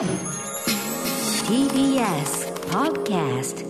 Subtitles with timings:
[0.00, 0.08] TBS
[2.70, 3.66] Podcast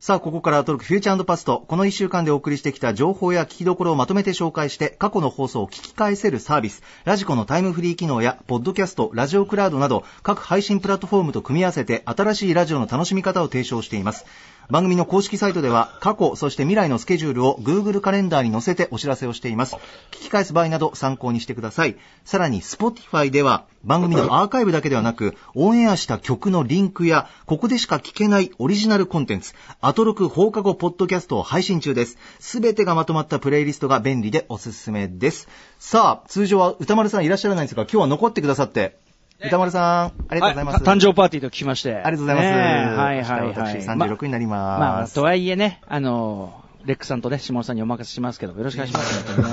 [0.00, 1.66] さあ、ここからトルクフューチャーパスト。
[1.68, 14.24] この1週間でお送りしてきた情報や聞きどころをまとめて紹介して、過去の放送を聞き返せるサービス、ラジコのタイムフリー機能や、ポッドキャスト、ラジオクラウドなど、各配信プラットフォームと組み合わせて、新しいラジオの楽しみ方を提唱しています。
[14.70, 19.76] 番組の公式サイトでは、過去、そして未来のスケジュールを Google カレンダーに載せてお知らせをしています。
[20.10, 21.96] 聞き返す場合など参考にしてください。
[22.24, 32.16] さらに、Spotify では、番組のアーカイブだけではなく、オンエアした曲のリンクや、ここでしか聞けないオリジナルコンテンツ、アトロク放課後ポッドキャストを配信中です。
[32.38, 35.48] すべてがまとまったプレイリストが便利でおすすめです。
[35.78, 39.01] さあ、通常は歌丸さんいらっしゃらないんですが、今日は残ってくださって、
[39.44, 40.84] 歌丸さん、ありがとうございます。
[40.84, 41.94] は誕生パーティーと聞きまして。
[41.96, 42.46] ありがとうございます。
[42.46, 43.76] はいはいはい。
[43.76, 44.80] 私36になります。
[44.80, 49.00] まあ、とはいえね、あの、レックさんとね、下野さんにお任せしますけど、よろしくお願いしま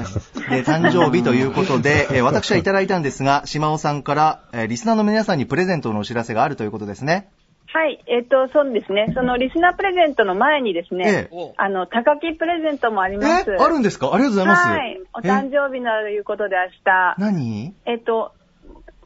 [0.05, 0.33] す。
[0.49, 7.29] で、誕生日ということで、 えー私はいただいたんですが、島尾さんから、えーリスナーの皆さんにプレゼントのお知らせがあるということですね。
[7.71, 9.11] はい、えっ、と、そうですね。
[9.13, 13.51] そのリスナープレゼントの前にですね、ええあの、高木プレゼントもありえます。
[13.59, 14.11] あるんですか？
[14.11, 14.67] ありがとうございます。
[14.67, 14.99] はい。
[15.13, 17.75] お誕生日ということで明日、何？
[17.85, 18.31] えっ、と、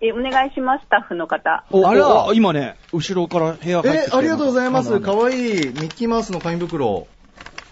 [0.06, 1.64] え、お願いします、スタッフの方。
[1.72, 5.00] おあらお今ね、後ろから部屋入ってきてえありがとうございます。
[5.00, 7.08] かわわいいミッキーマウスの紙袋。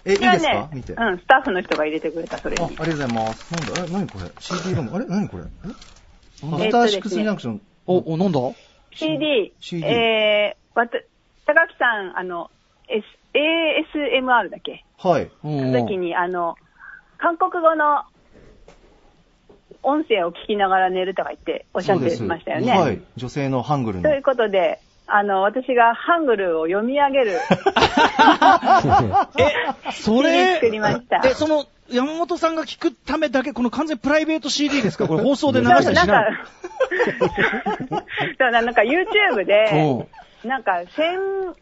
[0.04, 0.52] え、いいですか？
[0.52, 0.94] ね、見て。
[0.94, 2.62] うん、スタッフの人が入れてくれた、それに。
[2.62, 3.52] あありがとうございます。
[3.54, 3.84] なんだ？
[3.84, 4.94] え、何これ ?CD ロム？
[4.94, 5.04] あれ？
[5.06, 5.44] 何これ？
[5.44, 5.46] え？
[5.66, 7.60] アえっとですねフターシックスジャンクション。
[7.86, 8.40] お、お、なんだ
[8.94, 10.98] ？CD、CD えー、わた、
[11.46, 12.50] 高木さん、あの、
[12.88, 14.84] S、ASMR だっけ？
[15.04, 15.24] うはい。
[15.24, 16.56] ん時に、あの、
[17.18, 18.02] 韓国語の
[19.82, 22.70] 音声を聞きながら寝るとか言っておっしゃってましたよね。
[22.72, 23.00] はい。
[23.16, 24.18] 女性のハングルのとい。
[24.18, 27.32] うことで、あの、私がハングルを読み上げる
[29.38, 31.20] え、それ、作りました。
[31.24, 35.06] え、その、山本さんが聞くためだけ、この完全プライベート CD ですか？
[35.08, 36.34] これ放送で流したりなんかしない、
[38.38, 40.06] そうなんか YouTube で、
[40.44, 41.54] なんか1000、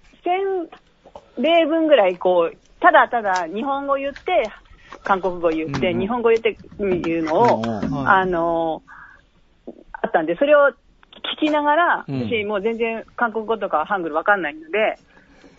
[1.38, 4.48] 1000例分ぐらいこう、ただただ日本語言って、
[5.04, 7.62] 韓国語言って、うん日本語言っていうのを、
[8.08, 8.82] あの、
[9.92, 10.70] あったんで、それを
[11.38, 14.98] 聞きながら、うん私もう全然韓国語とかハングルわかんないので、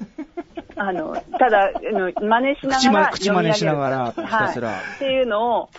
[0.75, 4.77] あの、ただ、あの真似しながら口真似しながらひたすらはい。
[4.95, 5.69] っていうのを、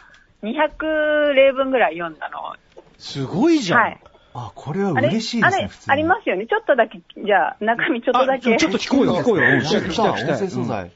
[0.43, 2.55] 200例分ぐらい読んだのを
[2.99, 3.81] すごいじゃん。
[3.81, 4.01] はい。
[4.35, 6.47] あ、これはあれ嬉しいですね、ありますよね。
[6.47, 8.55] ちょっとだけ、じゃあ、中身ちょっとだけ。
[8.55, 9.47] あちょっと聞こうよ、聞こうよ。
[9.47, 10.13] うん聞きたい、聞きたい。
[10.49, 10.91] 聞きたい。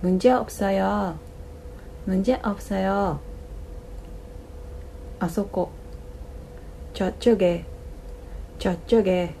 [0.00, 1.18] 문다이 나이 문제 없어요
[2.04, 3.20] 문제 없어요
[5.18, 5.72] あそこ
[6.92, 7.64] 저쪽에
[8.58, 9.34] 저쪽에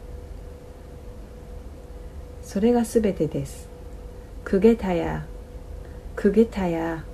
[2.42, 3.68] それがすべてです
[4.44, 5.26] 그게 다야
[6.14, 7.04] 그게 다야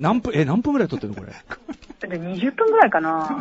[0.00, 1.32] 何分、え、何分ぐらい撮ってるのこれ。
[2.08, 3.40] で20分ぐらいかな。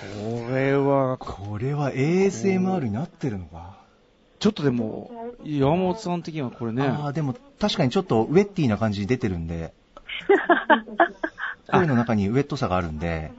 [0.00, 3.76] これは、これは ASMR になってるのか？
[4.38, 5.10] ちょっとでも、
[5.44, 9.72] 山本さん的にはこれね、ああ、でも確かにちょっとウェッティな感じに出てるんで、
[11.70, 13.32] 声の中にウェットさがあるんで、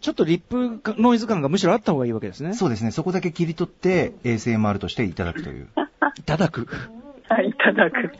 [0.00, 2.54] ちょっとリップノイズ感がむしろあった方がいいわけですね。
[2.54, 5.68] そうですね、そこだけ切り取って ASMR としていただくという。
[6.18, 6.68] いただく。
[7.28, 8.12] はい、いただく。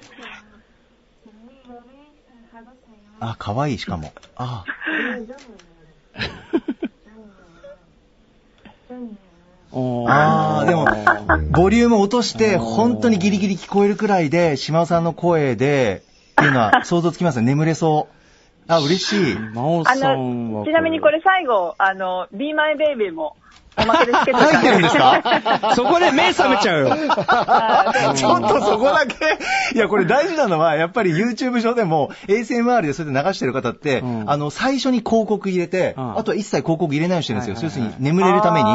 [3.20, 4.12] あ、かわいい、しかも。
[4.37, 4.75] ああ
[10.62, 10.87] ーでも
[11.50, 17.47] ボリューム落として、本当にギリギリ聞こえるくらいで、島尾さんの声で、っていうのは想像つきますね。
[17.47, 18.72] 眠れそう。
[18.72, 19.34] あ、嬉しい。
[19.34, 23.37] 真央あさんはの、ちなみにこれ最後、あの、Be My Baby も、
[23.82, 25.72] おまけでつけてた入ってるんですか？
[25.74, 26.88] そこで目覚めちゃうよ。
[28.14, 29.14] ちょっとそこだけ、
[29.74, 37.54] いや、これ大事なのは、やっぱり YouTube 上でも ASMR でそれで流してる方って、うんあの、最初に広告入れて、うんあとは一切広告入れないようにしてるんですよ。
[37.54, 38.68] はいはいはい要するに眠れるために、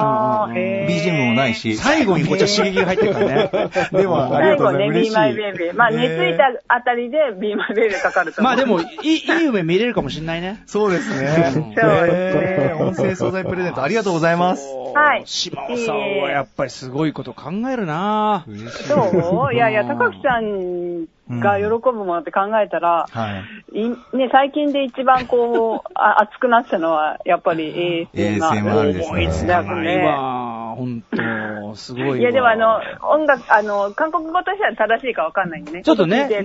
[0.88, 1.76] BGM もないし。
[1.78, 3.50] 最後にこっちは刺激が入ってるからね。
[3.92, 4.94] でも、ありがとうございます。
[4.94, 5.74] 最後ね、Be 嬉しい My Baby。
[5.74, 8.52] まあ、寝ついたあたりで Be My Baby かかると思う。
[8.52, 10.62] まあでも、いい、いい夢見れるかもしんないね。
[10.68, 11.28] そうですね。
[11.28, 14.68] そうですねえー音声素材プレゼントありがとうございます。
[14.94, 15.24] はい。
[15.26, 18.46] 島尾さんはやっぱりすごいこと考えるな。
[18.48, 18.84] 嬉しい。
[18.84, 19.54] そう？
[19.54, 21.06] いやいや、高木さん
[21.40, 23.44] が喜ぶものって考えたら、は
[23.74, 23.80] い。
[23.80, 28.94] いね、最近で一番こう、 あ熱くなってたのは、やっぱり ASMR。
[28.94, 30.76] ですね思いつかないねわ。
[30.76, 32.18] 本当すごいわ。
[32.18, 35.82] いや、でもあの、音楽、あの、韓国語としては正しいかわかんないんでね。
[35.84, 36.36] ちょっとねネ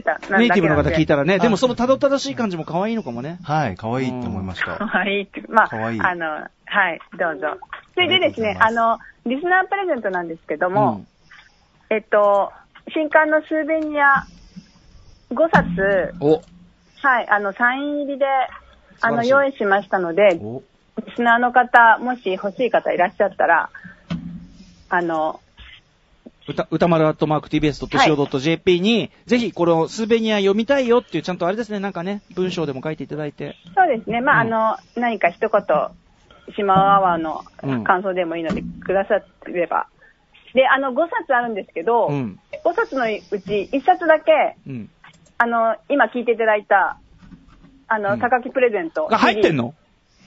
[0.46, 1.22] イティブの方聞いたら。
[1.22, 3.38] らね、でもそのたどたどしい感じも可愛いのかもね。
[3.42, 4.72] はい、可愛いって思いました。
[4.72, 5.28] はい。
[5.48, 6.48] まあ、かわいいあの、は
[6.90, 7.58] い、どうぞ。
[7.94, 11.06] それでですね、あの、リスナープレゼントなんですけども、うん
[11.90, 12.52] えっと、
[12.92, 14.26] 新刊のスーベニア
[15.30, 16.42] 5冊、お、
[17.02, 18.26] はい、あの、サイン入りで、
[19.00, 20.62] あの、用意しましたので、お
[21.06, 23.70] リスナーの方、もし欲しい方いらっしゃったら、
[24.88, 25.40] あの、
[26.48, 33.54] 歌、歌丸アットマーク tbs.co.jp に、ぜひこのスーベニア読みたいよっていう、ちゃんとあれですね、なんかね、文章でも書いていただいて。
[33.76, 35.62] そうですね、まあ、うんあの、何か一言、
[36.56, 39.86] 島尾アワーのうん感想でもいいので、くだされば。
[40.54, 42.40] で、あの、5冊あるんですけど、うん。
[42.64, 44.90] 5冊のうち1冊だけ、うん。
[45.38, 46.98] あの、今聞いていただいた、
[47.86, 49.06] あの、うん高木プレゼント。
[49.06, 49.74] が入ってんの？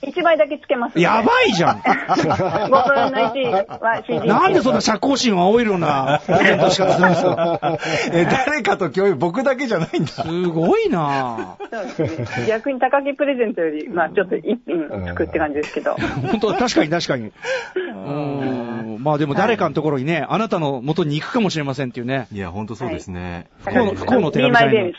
[0.04, 1.02] ?1 枚だけつけますので。
[1.02, 4.28] やばいじゃん 5分の1は CD。
[4.28, 7.78] なんでそんな社交心を煽るようなプレゼントの仕方するんですか？
[8.14, 10.12] え、誰かと共有、僕だけじゃないんだ。
[10.12, 11.96] すごいなぁ。
[11.98, 12.48] そうですね。
[12.48, 15.96] 逆に高木プレゼントより、まあちょっと一品つくって感じですけど。
[16.32, 17.28] 本当だ、確かに確かに。
[17.28, 18.98] うーん。
[19.04, 22.28] まあでも誰かのところにね、あなたの元に行くかもしれませんっていうね。
[22.32, 23.48] いや、ほんとそうですね。
[23.64, 24.94] 不幸の不幸の手紙じゃないのベイ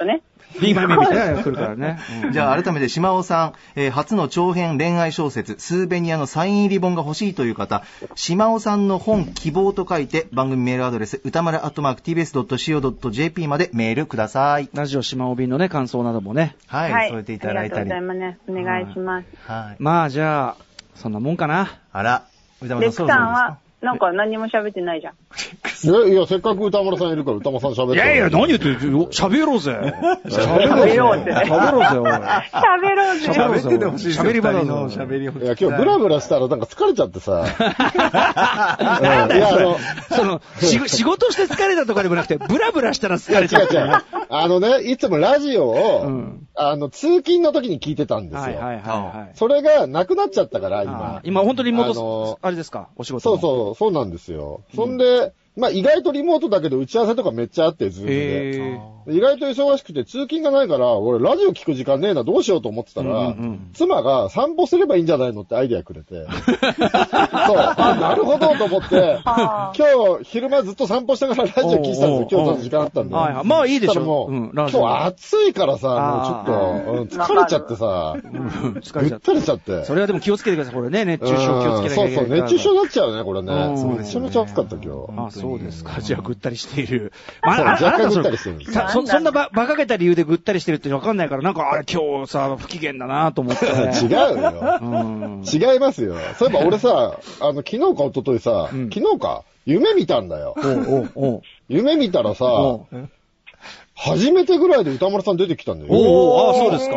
[0.61, 0.87] ビーとね。
[0.87, 1.99] B 枚目みたいな来るからね。
[2.25, 7.83] うんじゃあ改めて島尾さん、えー初の長編恋愛小説、スーベニアのサイン入り本が欲しいという方、
[8.15, 14.69] 島尾さんの本希望と書いて番組メールアドレス、歌丸アットマーク tbs.co.jp までメールください。
[14.73, 16.57] ラジオ島帯のね、感想などもね。
[16.67, 17.81] はい、添えていただいたり。
[17.83, 18.51] ありがとうございます。
[18.51, 19.27] お願いします。
[19.47, 19.77] はい。
[19.79, 20.57] まあじゃあ、
[20.95, 21.81] そんなもんかな。
[21.93, 22.25] あら、
[22.61, 25.15] 歌レ丸さんそろそろですックさんはか、なんか何も喋ってないじゃん。
[25.85, 27.97] いや、いや、せっかく歌丸さんいるから歌丸さん喋って。
[27.97, 29.73] いやいや、何言ってる喋ろうぜ。
[30.27, 32.19] 喋ろうって喋ろうぜ、おい。
[32.21, 33.29] 喋ろうぜ。
[33.29, 37.33] 喋ろう喋っててほしい喋り場だ喋りいや、今日ブラブラしたらなんか疲れちゃってさ。
[37.43, 37.47] うん
[39.03, 39.79] いや、あの、
[40.11, 43.63] その、し仕事して疲れたとかでもなくて、ブラブラしたら疲れちゃう。
[43.65, 44.03] 違う違う。
[44.29, 48.41] あのね、いつもラジオを、うんあの、通勤の時に聞いてたんですよ。
[48.41, 49.37] はいはいはいはい。
[49.37, 51.21] それがなくなっちゃったから、あ今ー。
[51.25, 53.41] 今本当にリモート、あれですか、お仕事そうう。
[53.41, 54.61] そう、そうなんですよ。
[54.75, 55.22] そんで、
[55.57, 58.81] まあ意外とリモートだけど打ち合わせとかめっちゃあって、ズームで。
[59.09, 66.15] へ意外と忙しくて通勤がないから、俺ラジオ聞く時間ねえな、どうしようと思ってたら、うんうんうん妻が散歩すればいいんじゃないのってアイデアくれて。
[66.15, 66.27] そう、
[66.77, 72.09] あ、なるほどと思って、あ今日昼間ずっと散歩しながらラジオ聞いてたんですよ。
[72.09, 73.15] 今日ちょっと時間あったんで。
[73.15, 79.01] はいはいまあいいでしょもう、今日暑いからさ、もうあちょっと、うん疲れちゃってさ、 疲れちゃっ。
[79.03, 79.85] ぐったたりしちゃって。
[79.85, 80.75] それはでも気をつけてください。
[80.75, 83.53] これね、熱中症気をつけなきゃいけないうんそうそう、熱中症になっちゃうね、これね。
[83.53, 85.27] うんめちゃめちゃ暑かった、今日。
[85.27, 86.01] あ、そうですか。
[86.01, 87.13] じゃあ、ぐったりしている。
[87.43, 93.65] そうああ若干ぐったりしてるんですそそそんなば馬鹿げた理由でぐったりしてるってわかんないから、なんか、あれ 今日さ、不機嫌だなと思って。
[93.67, 94.11] 違う
[94.43, 94.79] よ。
[94.83, 95.43] うん。
[95.51, 96.15] 違いますよ。
[96.39, 100.55] そういえば俺さ、 あの、昨日か一昨日さ、うん昨日か、夢見たんだよ。
[100.59, 102.47] おうおうおう夢見たらさ、
[103.95, 105.93] 初めてぐらいで歌丸さん出てきたんだよ。
[105.93, 106.97] おうああ、そうですか。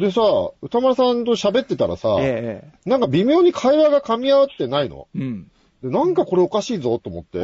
[0.00, 0.20] でさ、
[0.62, 5.06] 歌丸さんと喋ってたらさ、えええなんか微妙に会話が噛み合ってないの？
[5.14, 5.18] え。
[5.18, 5.50] うん。
[5.82, 7.38] でなんかこれおかしいぞと思って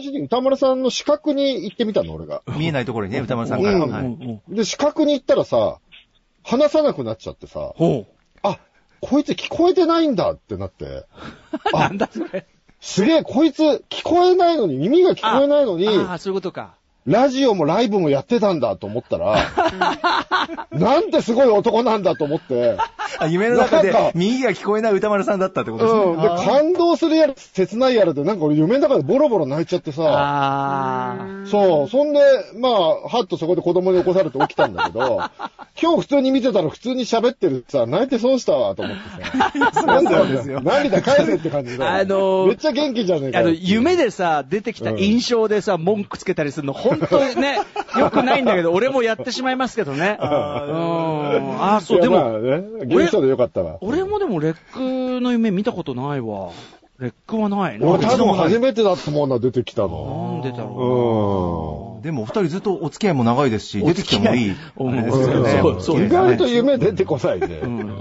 [0.00, 2.42] 試しに歌丸さんの視覚に行ってみたの、俺が。
[2.56, 3.76] 見えないところにね、歌丸さんから。
[3.76, 5.78] うんはいで、視覚に行ったらさ、
[6.42, 8.06] 話さなくなっちゃってさ、ほ
[8.42, 8.58] あ、
[9.00, 11.06] こいつ聞こえてないんだってなって、う。
[11.72, 12.46] なんだそれ。
[12.80, 16.77] すげえ、こいつ聞こえないのに、耳が聞こえないのに、ああ、そういうことか。
[17.08, 19.36] ラジオもライブもやってたんだと思ったら、
[20.70, 22.76] なんてすごい男なんだと思って、
[23.18, 26.02] あ夢の中でなんか右が聞こえない歌丸さんだったってことですね。
[26.02, 26.20] うん。
[26.20, 31.12] で、感動するやら、切ないやらで、なんか俺夢の中でボロボロ泣いちゃってさ、あ
[31.44, 31.46] あ。
[31.46, 32.20] そう、そんで、
[32.58, 35.22] まあ、はっとそこで子供に起こされて起きたんだけど、
[35.80, 39.82] 今日普通に見てたら普通に喋ってるさ、泣いて損したわ、と思ってさ。
[39.86, 41.90] なんだよ涙返せって感じだよ。
[41.90, 47.58] あのーめっちゃ元気じゃねえかあの、夢でさ、出てきた印象でさ、文句つけたりするの、本 当にね、
[47.98, 50.18] よくないんだけど、俺もやってしまいますけどね。
[50.20, 50.26] うん。
[51.60, 53.78] ああ、そう、でも、いやまあね、元気そうでよかったわ。
[53.80, 56.50] 俺もでもレックの夢見たことないわ。
[56.98, 57.86] レックはないな。
[57.86, 60.40] 俺多分初めてだと思うな、出てきたの。
[60.42, 62.02] なんでだろうん。
[62.02, 64.50] でもお二人ずっとお付き合いも長いですし、出てきてもいい。
[64.50, 64.56] 意
[66.08, 67.46] 外と夢出てこないね。
[67.46, 67.98] ん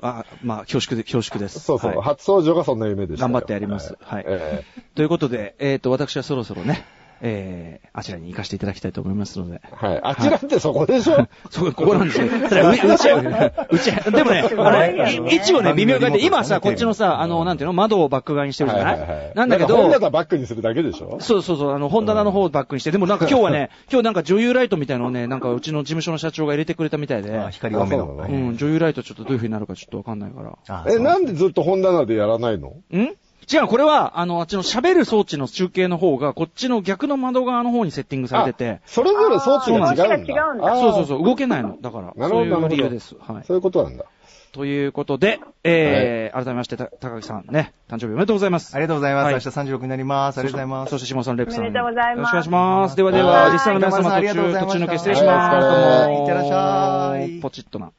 [0.00, 1.58] あ、まあ、恐縮で、恐縮です。
[1.58, 3.32] そうそう、はい初登場がそんな夢でしたよ。
[3.32, 6.84] 頑張ってやりますはいえということで、えっ、と、私はそろそろね、
[7.24, 9.60] えー、あちらに行かせていただきたいと思いますので。
[9.64, 10.00] えはい。
[10.02, 11.28] あちらってそこでしょ？
[11.50, 12.26] そう、ここなんですよ。
[12.48, 19.32] それはう、うちは、うちは、でもね、あれ、い位置をね、微妙に変えて、今さ、こっちのさ、あの、なんていうの、窓をバック側にしてるじゃない？
[19.36, 21.18] なんだけど、本棚バックにするだけでしょ？
[21.20, 28.06] そうそうそう、あの、本棚の方をバックにして、でもなんか今日はね、今日なんか女優ライトみたいのをね、なんかうちの事務所の社長が入れてくれたみたいで、あ光が目の。
[28.06, 30.58] うん、女優ライトちょっとどういう風になるかちょっとわかんないから。
[30.68, 32.68] あえ、なんでずっと本棚でやらないの？
[32.68, 33.14] ん？
[33.50, 40.04] 違う、これは、あの、あっちの喋る装置の中継の方が、こっちの逆の窓側の方にセッティングされてて、それぞれ装置が違うんだ。
[40.04, 41.76] あー装置が違うんだそうそうそう、動けないの。
[41.80, 42.68] だから、なるほど、そういう。
[42.68, 43.16] 理由です。
[43.20, 43.44] はい。
[43.44, 44.04] そういうことなんだ。
[44.52, 48.76] ということで、えー、改めまして、た高木さんね、誕生日おめでとうございます。
[48.76, 49.24] ありがとうございます。
[49.24, 50.38] はい明日36になります。
[50.38, 50.90] ありがとうございます。
[50.90, 51.60] そして、下さん、レップさん。
[51.62, 52.96] おめでとうございますよろしくお願いします。
[52.96, 55.56] ではではは、い実際の皆様、あり途中、途中抜け失礼します。
[55.56, 57.92] はいお疲れ様どうもいってらっしゃいポチッとな。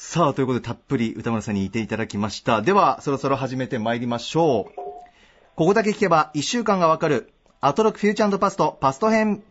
[0.00, 2.62] さあ、ということで、たっぷり歌丸さんにいていただきました。
[2.62, 4.74] では、そろそろ始めてまいりましょう。
[5.56, 9.42] ここだけ聞けば、1週間がわかる、アトロックフューチャーパスト、パスト編。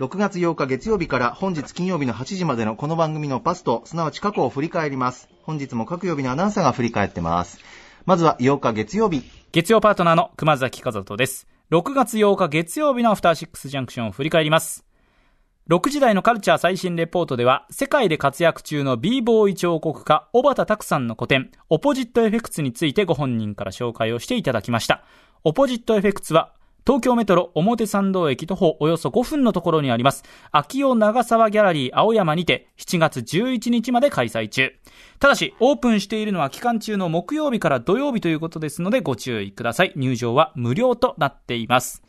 [0.00, 5.28] 6月8日月曜日から本日金曜日の8時までのこの番組のパスト、すなわち過去を振り返ります。
[5.44, 7.60] 本日も各曜日のアナウンサーが振り返ってます。
[8.04, 9.22] まずは8日月曜日。
[9.52, 11.46] 月曜パートナーの熊崎和人です。
[11.70, 14.84] 6月8日月曜日のアフターシックスジャンクションを振り返ります。
[15.68, 25.04] 6時台のカルチャー最新レポートでは、世界で活躍中の b ボーイ彫刻家、小畑拓さんの個展、オポジットエフェクツについてご本人から紹介をしていただきました。
[25.44, 26.52] オポジットエフェクツは、
[26.84, 34.72] 東京メトロ表参道駅徒歩およそ5分のところにあります、秋尾長沢ギャラリー青山にて7月11日まで開催中。
[35.20, 39.92] ただし、オープンしているのは期間中の木曜日から土曜日ということですのでご注意ください。
[39.94, 42.02] 入場は無料となっています。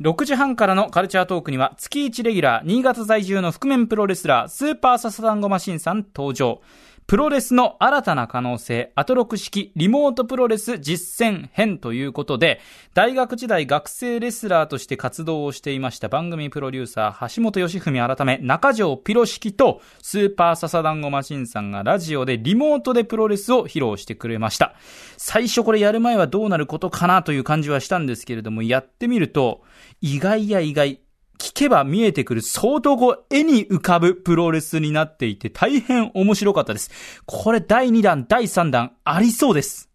[0.00, 6.60] 6時半からのカルチャートークには月1レギュラー、新潟在住の覆面プロレスラー、スーパーササダンゴマシンさん登場。
[7.06, 12.60] プロレスの新たな可能性、アトロク式リモートプロレス実践編ということで、
[12.94, 24.74] 大学時代学生レスラーとして活動をしていました番組プロデューサー、橋本義文改め中条ピロ式と、スーパーササダンゴマシンさんがラジオでリモートでプロレスを披露してくれました。
[25.18, 29.62] 最初これやる前はどうなることかなという感じはしたんですけれども、やってみると、
[30.00, 31.00] 意外や意外、
[31.44, 36.90] 聞けば見えてくる相当こう絵に浮かぶプロレスになっていて大変面白かったです。
[37.26, 39.90] これ第2弾、第3弾ありそうです。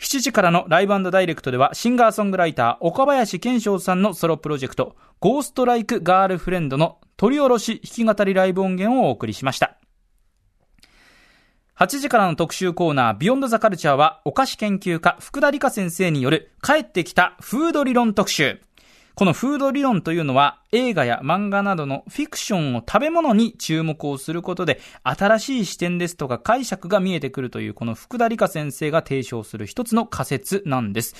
[0.00, 9.78] 7時からのライブダイレクトではシンガーソングライター岡林健翔さんのソロプロジェクトゴーストライクガールフレンドの取り下ろし弾き語りライブ音源をお送りしました。
[11.78, 18.62] 8時からの特集コーナー、ビヨンドザカルチャーは、お菓子研究家、福田理香先生による、帰ってきたフード理論特集。
[19.18, 31.14] このフード理論というのは、映画や漫画などのフィクションを食べ物に注目をすることで、新しい視点ですとか解釈が見えてくるという、この福田理科先生が提唱する一つの仮説なんです。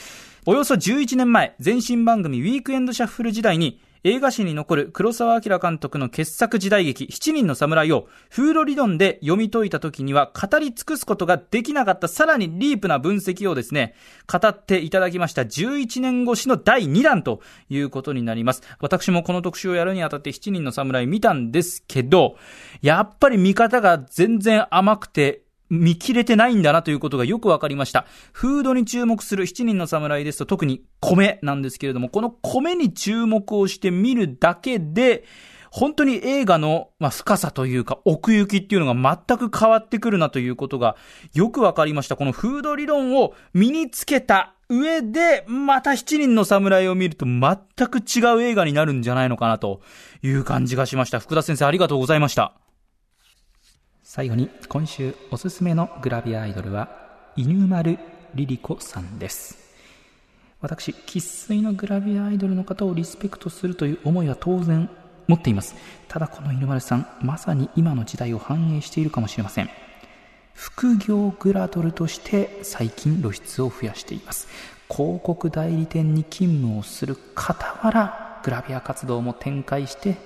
[0.44, 13.96] およそ11年前、前身番組ウィークエンドシャッフル時代に、映画史に残る黒澤明監督の傑作時代劇7人の侍をフード理論で読み解いた時には語り尽くすことができなかったさらにディープな分析をですね、
[14.32, 18.62] 語っていただきました11年越しの第2弾ということになります。
[18.78, 22.36] 私もこの特集をやるにあたって7人の侍見たんですけど、
[22.82, 28.06] やっぱり見方が全然甘くて見切れてないんだなということがよくわかりました。
[28.32, 35.24] フードに注目する7人の侍ですと特に米なんですけれども、この米に注目をして見るだけで、
[35.70, 40.96] 本当に映画の、ま、深さというか奥行きっていうのが全く変わってくるなということが
[41.34, 42.16] よくわかりました。
[42.16, 47.56] このフード理論を身につけた上で、また7人の侍を見ると全
[47.88, 49.80] く違う映画になるんじゃないのかなと
[50.22, 51.20] いう感じがしました。
[51.20, 52.65] 福田先生ありがとうございました。
[54.16, 56.88] 最後に今週おすすめのグラビアアイドルは
[57.36, 57.98] 犬丸
[58.34, 59.58] リリコさんです。
[60.62, 64.88] 私生粋のグラビアアイドルの方をリスペクトするという思いは当然
[65.28, 65.74] 持っています。
[66.08, 69.68] ただこの犬丸さんまさに今の時代を反映しているかもしれません。
[70.54, 74.48] 副業グラドルとして最近露出を増やしています。
[74.88, 80.16] 広告代理店に勤務をする傍らグラビア活動も展開して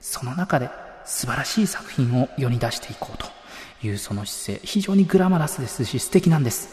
[0.00, 0.70] その中で
[1.06, 3.26] 素晴らしい作品を世に出していこうと
[3.86, 6.68] いうその姿勢非常にグラマラスですし素敵なんです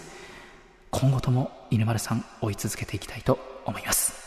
[0.92, 4.24] 今後とも犬丸さん追い続けていきたいと思います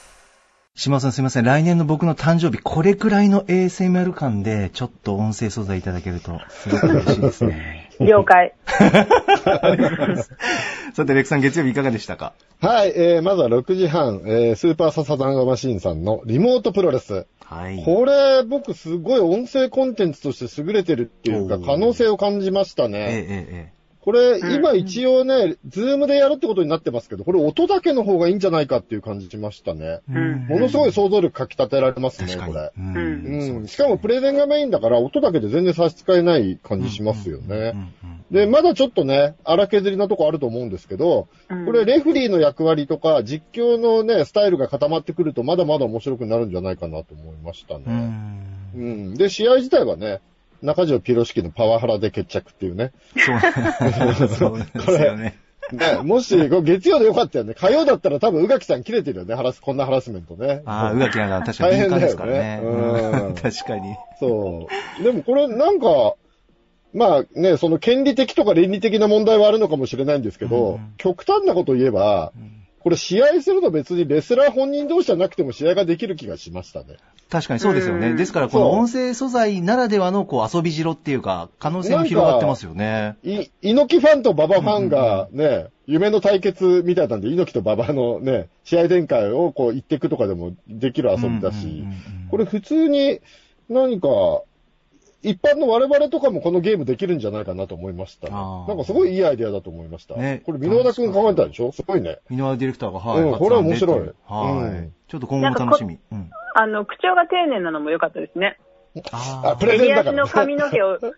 [0.77, 1.45] 島尾さんすいません。
[1.45, 7.86] 来年の僕の誕生日、これくらいの ASMR 感で、ちょっと音声素材いただけると、すごく嬉しいですね。
[8.05, 8.55] 了解。
[10.95, 12.33] さて、レクさん、月曜日いかがでしたか？
[12.61, 17.27] はい、えー、まずは6時半、えー、スーパーササダンゴマシンさんのリモートプロレス。
[17.45, 17.83] はい。
[17.85, 22.99] これ、僕すごい音声コンテンツとして優れてるっていうか、可能性を感じましたええね。
[22.99, 23.76] ええ
[24.07, 29.99] これ、今一応ね、ズームでやるってことになってますけど、これ音だけの方がいいんじゃないかっていう感じしましたね。
[30.07, 33.67] ものすごい想像力かき立てられますね、これ。。
[33.67, 37.73] しかもプレゼンがメインだから、音だけで全然差し支えない感じしますようんね。
[37.75, 47.85] うんで、まだちょっとね、荒削りなとこあると思うんですけど、うんこれレフリーの役割とか、実況のね、スタイルが固まってくると、まだまだ面白くなるんじゃないかなと思いましたね。
[47.87, 49.15] うんうん。
[49.15, 50.21] で、試合自体はね、
[50.67, 52.93] 中条ピロシキのパワハラで決着っていうね。
[53.17, 53.35] そ
[54.25, 55.39] うそうですよね。
[55.73, 57.55] ね、もし、これ月曜でよかったよね。
[57.55, 59.35] 火曜だったら多分、宇垣さん切れてるよね。
[59.35, 60.63] ハラス、こんなハラスメントね。
[60.65, 62.39] ああ、宇垣なんか確かに敏感ですからね。
[62.39, 63.97] ねうんうん 確かに。
[64.21, 64.69] そ
[65.01, 65.03] う。
[65.03, 66.15] でもこれなんか、
[66.95, 72.33] まあね、その権利的とか倫理的な問題はあるのかもしれないんですけど、うん極端なことを言えば、
[72.87, 76.99] これ試合すると別にレスラー本人同士じゃなくても試合ができる気がしましたね。
[77.29, 78.11] 確かにそうですよね。
[78.11, 83.17] うんですから、この音声素材ならではのこう遊び白っていうか、可能性も広がってますよね。
[83.25, 93.19] い、猪木ファンと馬場ファンがね、夢の対決みたいなんで、猪木と馬場のね、試合展開をこう言っていくとかでもできる遊びだし、うんうんうんうんこれ普通に
[93.69, 94.09] 何か、
[95.31, 100.15] 一般の我々とかもこのゲームできるんじゃないかなと思いましたなんかすごいいいアイデアだと思いました。
[100.17, 101.73] ねこれ、箕輪田くん考えたでしょ？
[101.73, 102.19] すごいね。
[102.31, 103.23] 箕輪ディレクターが、はい。
[103.23, 104.13] うんこれは面白いはい、う
[104.83, 105.99] んちょっと今後も楽しみ。
[106.11, 106.31] うん。
[106.55, 108.59] あの、口調が丁寧なのも良かったですね。
[109.13, 111.13] ああプレゼン右だから足の髪の毛をつ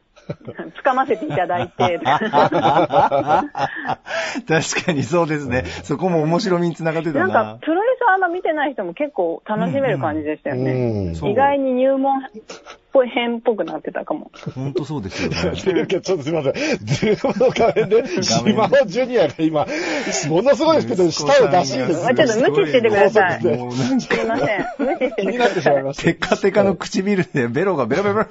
[0.82, 2.30] かませていただいて、 確
[4.84, 5.64] かにそうですね。
[5.84, 7.34] そこも面白みにつながってたなんな。
[7.34, 10.72] か、プロレスあんま見てない人も結構楽しめる感じでしたよね。
[10.72, 11.14] うん。
[11.14, 12.20] そう意外に入門
[12.98, 14.30] っぽい変っぽくなってたかも。
[14.54, 15.54] 本当そうですよね。
[15.86, 16.52] ちょっとすいません。
[16.52, 19.66] ズームの画面で、島尾ジュニアが今、
[20.28, 23.40] ものすごいスピードで舌を出し入れてあちょっと無視しててください。
[23.40, 24.66] すいません。
[24.78, 25.80] 無視して気てくだになってしまさい。
[25.80, 26.02] いました。
[26.02, 28.28] テカテカの唇でベロがベロベロベロ。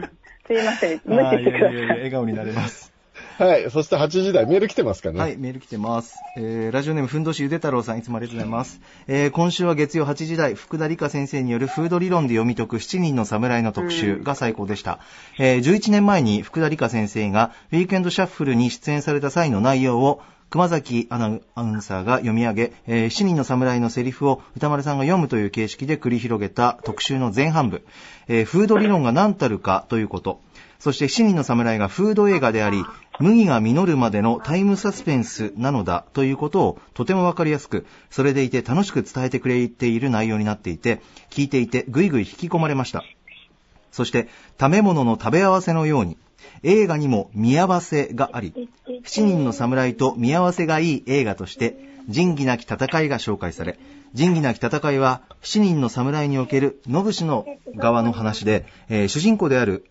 [0.46, 1.00] すいません。
[1.04, 1.96] 無視してくだいやいやいやさい。
[1.98, 2.97] 笑顔になれます。
[3.38, 3.70] はい。
[3.70, 5.20] そして8時台、メール来てますかね。
[5.20, 6.16] はい、メール来てます。
[6.36, 8.80] えー、ラジオネーム、ふんどしゆで太郎さん、いつもありがとうございます。
[9.06, 14.98] えー、今週は月曜8時台、福田理香先生によるフード理論で読み解く7人の侍の特集が最高でした。
[15.38, 27.84] えー、11年前に福田理香先生がウィークエンドシャッフルに出演された際の内容を、熊崎アナウンサーが読み上げ、えー、7人の侍のセリフを歌丸さんが読むという形式で繰り広げた特集の前半部、
[28.26, 30.40] えー、フード理論が何たるかということ、
[30.78, 32.84] そして七人の侍がフード映画であり、
[33.18, 43.02] 麦が実るまでのタイムサスペンスなのだということをとてもわかりやすく、それでいて楽しく伝えてくれている内容になっていて、聞いていてぐいぐい引き込まれました。
[43.90, 44.28] そして、
[44.60, 46.16] 食べ物の食べ合わせのように、
[46.62, 48.68] 映画にも見合わせがあり、
[49.04, 51.76] 七人の侍と見合わせがいい映画として、
[52.08, 53.80] 仁義なき戦いが紹介され、
[54.14, 59.84] 仁義なき戦いは、七人の侍における野武の側の話で、えー主人公である、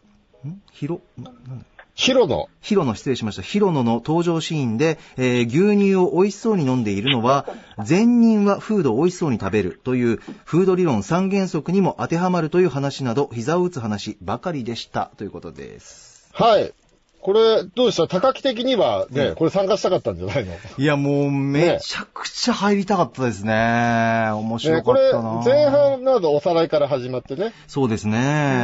[0.45, 0.61] ん？
[0.71, 3.41] ヒロ、ななんだヒロの、ヒロノ、失礼しました。
[3.41, 7.47] ヒロノの登場シーンで、えー牛乳を美味しそうに飲んでいるのは、
[7.83, 15.09] 善人はフードを美味しそうに食べるという、フード理論三原則にも当てはまるという話など、膝を打つ話ばかりでした。
[15.17, 16.29] ということです。
[16.33, 16.71] はい。
[17.19, 18.07] これ、どうでした？
[18.07, 20.53] 高木的にはね、これ参加したかったんじゃないの？
[20.77, 24.29] いや、もう、めちゃくちゃ入りたかったですね。
[24.33, 27.53] 面白ね、これかったな、、前半などおさらいから始まってね。
[27.67, 28.17] そうですね。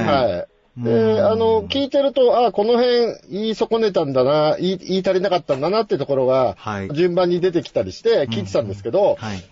[0.06, 0.53] はい。
[0.78, 0.84] うん。
[0.84, 6.90] で、あの、聞いてると、あこの辺言い損ねたんだな、言い言い足りなかったんだなってところが、はい。
[6.94, 9.44] 順番に出てきたりして聞いてたんですけど、はい。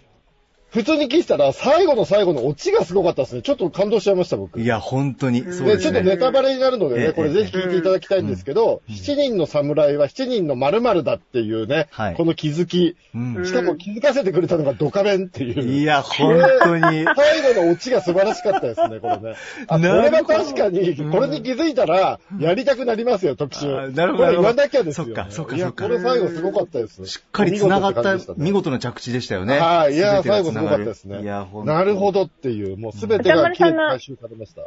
[0.71, 3.41] 普通に聞いてたら、最後の最後のオチがすごかったですね。
[3.41, 4.61] ちょっと感動しちゃいました、僕。
[4.61, 5.77] いや、本当に、そうで、ですね。
[5.79, 15.81] ちょっとネタバレになるのでええね、これぜひ聞いていただきたいんですけど、七人の侍は七人の〇〇だっていうね、はいこの気づき、うんしかも気づかせてくれたのがドカベンっていう。
[15.81, 17.03] いや、本当に。
[17.03, 19.35] 最後のオチが素晴らしかったですね、これね。
[19.67, 23.67] あ、これは確かに、これに気づいたら、やりたくなりますよ、特集。
[23.75, 27.05] あなるほどこれ言わなきゃですよ、そっかそっかいや、そっかこれ最後すごかったです。
[27.07, 29.59] しっかり繋がった見事な着地でしたよね。
[29.59, 31.21] はい、いや、最後すごかったですね。
[31.21, 34.61] いや、ほんとなるほどっていう、もうすべてが綺麗に回収されました。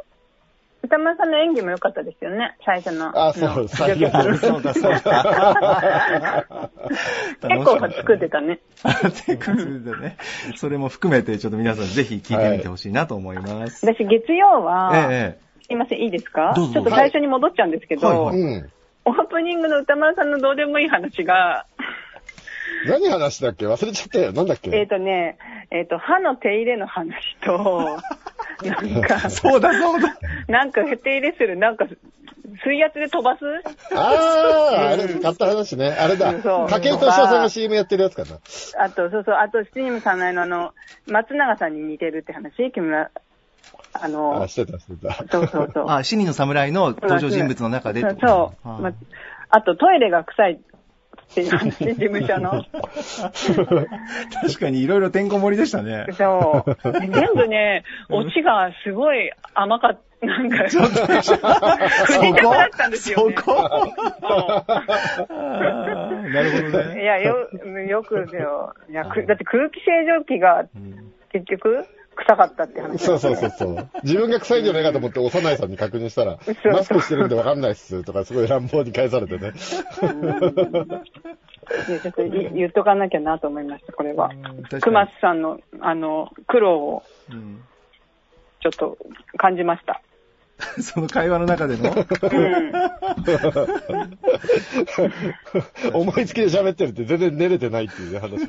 [0.83, 3.11] 歌丸さんの演技も良かったですよね、最初の。
[3.19, 3.83] あ、そうです。
[3.83, 4.79] ありがとうございます。
[4.81, 6.69] そうだ、そうだ。
[7.41, 8.59] 結構作ってたね。
[9.07, 9.55] っていうこと
[9.91, 10.17] でね。
[10.57, 13.83] それも含めて、ちょっと皆さんぜひ聞いてみてほしいなと思います。
[13.83, 16.53] 私、月曜は、ええ、すいません、いいですか？
[16.55, 18.31] ちょっと最初に戻っちゃうんですけど。
[19.07, 21.67] オープニングの歌丸さんのどうでもいい話が、
[22.87, 23.67] 何話だっけ？
[23.67, 24.31] 忘れちゃったよ。
[24.31, 24.71] なんだっけ？
[24.71, 25.37] えっ、とね、
[25.71, 27.99] えっ、と、歯の手入れの話と、
[28.63, 30.17] なんか、そうだ、そうだ。
[30.47, 31.85] なんか手入れする、なんか、
[32.63, 33.45] 水圧で飛ばす？
[33.95, 35.89] ああ、あれ、買った話ね。
[35.91, 36.31] あれだ。
[36.41, 38.39] そう武井敏夫さんが CM やってるやつかな。
[38.83, 40.73] あと、そうそう、あと、七人さんのあの、
[41.07, 42.71] 松永さんに似てるって話？
[42.71, 43.11] 木村、
[43.93, 45.13] あのあ、、してた、してた。
[45.29, 45.85] そうそうそう。
[45.89, 48.01] あ、死人の侍の登場人物の中で。
[48.01, 48.67] そうそう。
[48.67, 48.91] あま
[49.49, 50.59] あと、トイレが臭い
[51.29, 52.63] 事務所の。
[54.41, 56.07] 確かにいろいろてんこ盛りでしたね。
[56.17, 56.91] そう。
[56.91, 59.99] 全部ね、オチがすごい甘かった。
[60.21, 60.79] なんか、不時
[61.23, 63.35] 着だったんですよ、ね。
[63.37, 63.51] そこ？
[63.53, 64.63] な
[66.41, 67.03] るほどね。
[67.03, 67.49] いや、よ、
[67.87, 68.73] よくだよ。
[68.89, 70.65] いや、くだって空気清浄機が
[71.31, 71.85] 結局
[72.15, 73.03] 臭かったって話。
[73.03, 73.89] そうそうそうそう。
[74.03, 79.53] 自分が臭いんじゃないかと思って、幼いさんに確認したら、嘘マスクしてるんでわかんないっすとか、すごい乱暴に返されてね。
[79.53, 84.31] ちょっとい言っとかなきゃなと思いました、これは。
[84.69, 87.63] 確熊津さんの、あの、苦労をうん
[88.65, 88.97] ちょっと
[89.37, 90.01] 感じました。
[90.81, 91.93] その会話の中での？
[91.93, 91.95] う
[95.91, 95.93] ん。
[95.93, 98.45] 思いつきで喋ってるって全然寝れてないっていうね話。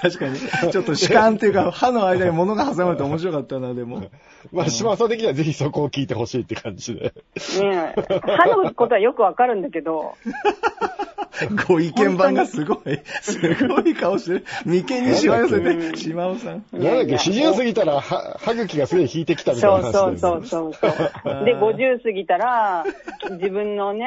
[0.00, 0.38] 確かに。
[0.72, 4.08] ちょっと主観っていうか、歯の間に物が挟まれて面白かったな、でも。
[4.52, 7.12] まあ、島さん的にはぜひそこを聞いてほしいって感じで。
[7.60, 8.20] ねえ。
[8.20, 10.14] 歯のことはよくわかるんだけど、
[11.68, 14.44] ご意見番がすごい、すごい顔してる。
[14.64, 16.64] 眉間にしわ寄せうんて、島尾さん。
[16.72, 21.44] なんだっけ、四十過ぎたら、は、歯茎がすげえ引いてきたみたいな話そうそうそうそう。
[21.44, 22.84] で、50過ぎたら、
[23.32, 24.06] 自分のね、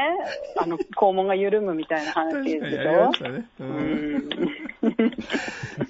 [0.58, 3.46] あの、肛門が緩むみたいな話でし確かにやりまょしたね。
[3.60, 4.30] ううんん。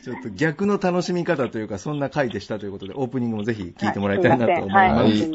[0.03, 5.31] ちょっと逆の楽しみ方というか、そんな回でしたということで、オープニングもぜひ聞いてもらいたいなと思います。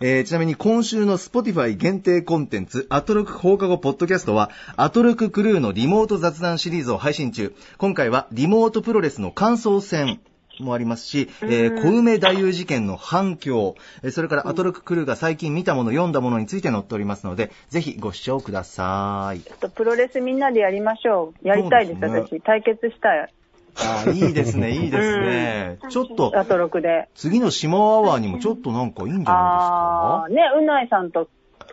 [0.00, 7.54] えーちなみに今週の Spotify 限定コンテンツ、アトロク放課後ポッドキャストは、アトロククルーのリモート雑談シリーズを配信中。
[7.78, 10.20] 今回はリモートプロレスの感想戦。
[10.60, 19.40] もありますし、えー小梅太夫事件の反響、えーそれからアトロククルーが最近見たもの、読んだものについて載っておりますので、ぜひご視聴ください。
[19.40, 21.46] ちょっとプロレスみんなでやりましょう。
[21.48, 22.40] やりたいです、ですね私。
[22.40, 23.32] 対決したい。
[23.80, 25.78] あーいいですね、 いいですね。
[25.88, 27.08] ちょっと、アトロクで。
[27.14, 31.28] 次の島アワーにもちょっとなんかいいんじゃないですあかー、ね、うないさんと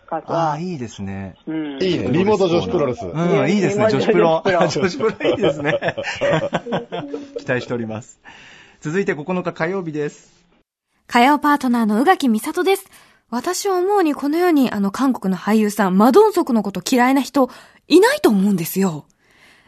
[0.06, 1.36] かあさあ、、いいですね。
[1.48, 1.84] うん。
[1.84, 3.06] いいね、リモート女子プロレス。
[3.06, 4.42] うん、いいですね、女子プロ。
[4.46, 5.96] 女 女子プロいいですね。
[7.38, 8.20] 期待しております。
[8.82, 10.34] 続いて9日火曜日です。
[11.08, 12.86] 火曜パートナーの宇垣美里です。
[13.30, 17.50] 私は思うにこの世にあの韓国の俳優さん、マドンソクのこと嫌いな人、
[17.88, 19.06] いないと思うんですよ。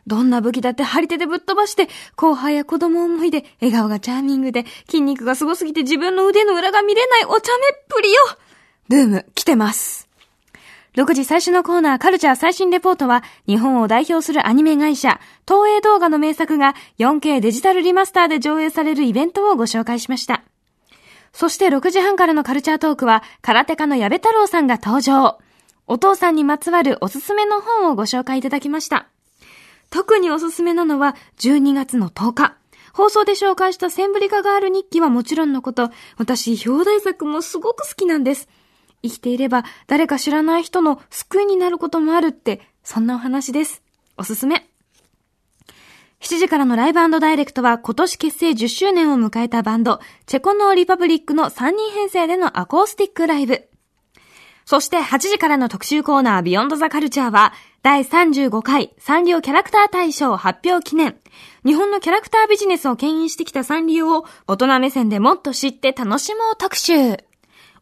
[0.08, 8.18] どんな武器だって張り手でぶっ飛ばして、後輩や子供思いで、笑顔がチャーミングで、筋肉がすごすぎて自分の腕の裏が見れないお茶目っぷりよ
[8.88, 10.07] ブーム、来てます。
[10.98, 20.42] 6時最初のコーナーカルチャー最新レポートは、日本を代表するアニメ会社、東映動画の名作が 4K デジタルリマスターで上映されるイベントをご紹介しました。
[21.34, 25.38] そして6時半からのカルチャートークは、空手家の矢部太郎さんが登場。
[25.86, 29.08] お父さんにまつわるおすすめの本をご紹介いただきました。
[29.92, 32.58] 特におすすめなのは12月の10日。
[32.94, 38.50] 放送で紹介したセンブリカガール日記はもちろんのこと、私、表題作もすごく好きなんです。
[39.04, 43.82] 生きていれば誰か知らない人の救いになることもあるって、そんなお話です。
[44.18, 44.68] おすすめ。
[46.22, 53.68] 7時からのライブダイレクトは今年結成10周年を迎えたバンド、チェコノーリパブリックの3人編成でのアコースティックライブ。
[54.66, 61.18] そして8時からの特集コーナービヨンドザカルチャーは、第35回サンリオキャラクター大賞発表記念。
[61.66, 67.18] 日本のキャラクタービジネスを牽引してきたサンリオを大人目線でもっと知って楽しもう特集。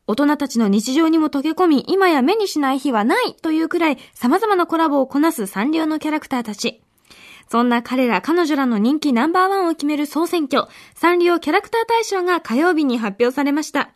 [0.08, 6.84] 大人たちの日常にも溶け込み、今や目にしない日はないというくらい様々なコラボをこなすサンリオのキャラクターたち。
[7.50, 13.92] そんな彼ら彼女らの人気ナンバーワンを決める総選挙、サンリオキャラクター大賞が火曜日に発表されました。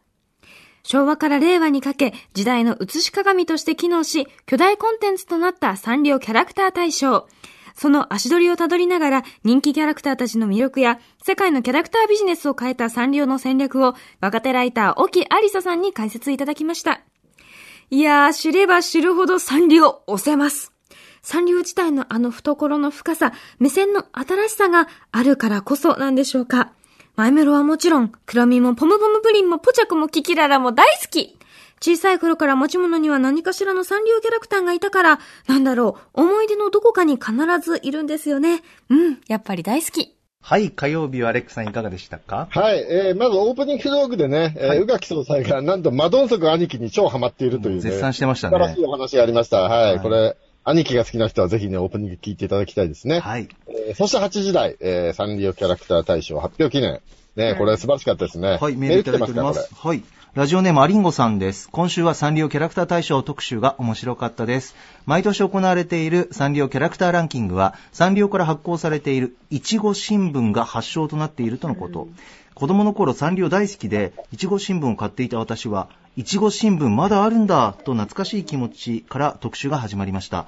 [0.82, 7.28] 昭和から令和にかけ、時代の映し鏡として機能し、巨大コンテンツとなったサンリオキャラクター大賞。
[7.76, 17.02] その足取りをたどりながら、人気キャラクターたちの魅力や、世界のキャラクタービジネスを変えたサンリオの戦略を、若手ライター、沖ありささんに解説いただきました。
[17.92, 20.74] いやー、知れば知るほどサンリオ、押せます。
[21.22, 26.72] サンリオ自体のあの懐の深さ、目線の新しさがあるからこそなんでしょうか。
[27.15, 31.38] マイメロはもちろん、クラミもポムポムプリンもポチャクもキキララも大好き
[31.80, 38.63] 小さい頃から持ち物には何かしらのサンリオキャラクターがいたから、なんだろう、思い出のどこかに必ずいるんですよね。
[38.89, 40.18] うん、やっぱり大好き。
[40.41, 42.47] はい、火曜日はレックさんいかがでしたか？
[42.52, 47.82] はい、えー、まずオープニングトークでね、えー、宇垣総裁がなんとマドンソク兄貴に超ハマっているというね。
[47.82, 48.86] 絶賛してましたね素晴らしい。
[48.86, 49.62] お話がありました。
[49.62, 53.19] はい、はいこれ、兄貴が好きな人はぜひね、オープニング聞いていただきたいですね。
[53.19, 53.47] はい。
[53.67, 57.02] えーそして8時台、えー、サンリオキャラクター大賞発表記念。
[57.36, 58.58] ね、これ素晴らしかったですね。
[58.60, 59.69] はい、メールいただいております。
[59.75, 60.04] はい。
[60.36, 61.70] ラジオネームアリンゴさんです。
[61.72, 64.76] 今週はサンリオキャラクター大賞特集が面白かったです。
[65.08, 72.08] 毎年行われているサンリオキャラクターランキングは、サンリオから発行されているいちご新聞が発祥となっているとのこと。
[72.54, 80.46] 子供の頃サンリオ大好きで、いちご新聞を買っていた私は、いちご新聞まだあるんだと懐かしい気持ちから特集が始まりました。